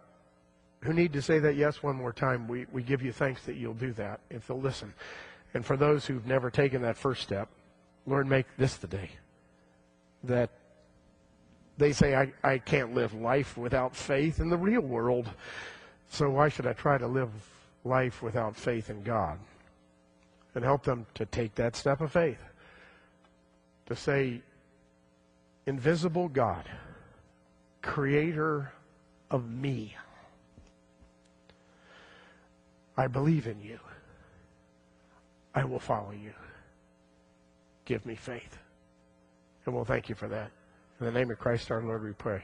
who 0.83 0.93
need 0.93 1.13
to 1.15 1.23
say 1.23 1.39
that 1.41 1.57
yes 1.57 1.83
one 1.83 1.97
more 1.97 2.13
time, 2.13 2.47
we, 2.47 2.67
we 2.73 2.83
give 2.83 3.03
you 3.03 3.13
thanks 3.13 3.43
that 3.45 3.57
you'll 3.57 3.75
do 3.75 3.93
that 3.95 4.21
if 4.31 4.47
they'll 4.47 4.61
listen. 4.61 4.95
And 5.55 5.65
for 5.65 5.77
those 5.77 6.07
who've 6.07 6.27
never 6.27 6.51
taken 6.51 6.83
that 6.83 6.97
first 6.97 7.23
step, 7.23 7.49
Lord, 8.07 8.27
make 8.27 8.47
this 8.57 8.77
the 8.77 8.87
day 8.87 9.11
that 10.25 10.51
they 11.77 11.93
say, 11.93 12.15
I, 12.15 12.33
I 12.45 12.59
can't 12.59 12.95
live 12.95 13.15
life 13.15 13.57
without 13.57 13.97
faith 13.97 14.39
in 14.39 14.51
the 14.51 14.57
real 14.57 14.83
world. 14.83 15.29
So 16.11 16.29
why 16.31 16.51
should 16.51 16.67
I 16.67 16.73
try 16.75 16.99
to 16.99 17.07
live 17.07 17.31
life 17.85 18.23
without 18.23 18.57
faith 18.57 18.91
in 18.91 19.03
God 19.03 19.39
and 20.55 20.65
help 20.65 20.83
them 20.83 21.07
to 21.15 21.27
take 21.27 21.55
that 21.55 21.77
step 21.77 22.01
of 22.01 22.13
faith 22.13 22.43
to 23.87 23.97
say, 23.97 24.43
Invisible 25.67 26.29
God, 26.29 26.65
creator 27.83 28.73
of 29.31 29.49
me, 29.49 29.95
I 32.97 33.07
believe 33.07 33.47
in 33.47 33.61
you. 33.61 33.79
I 35.55 35.65
will 35.65 35.79
follow 35.79 36.13
you. 36.13 36.33
Give 37.85 38.05
me 38.07 38.15
faith. 38.15 38.59
And 39.67 39.75
we'll 39.75 39.85
thank 39.85 40.09
you 40.09 40.15
for 40.15 40.29
that. 40.29 40.51
In 41.01 41.07
the 41.07 41.13
name 41.13 41.31
of 41.31 41.39
Christ 41.39 41.71
our 41.71 41.83
Lord, 41.83 42.05
we 42.05 42.13
pray. 42.13 42.43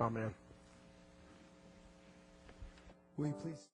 Amen. 0.00 0.34
Will 3.16 3.28
you 3.28 3.34
please? 3.34 3.69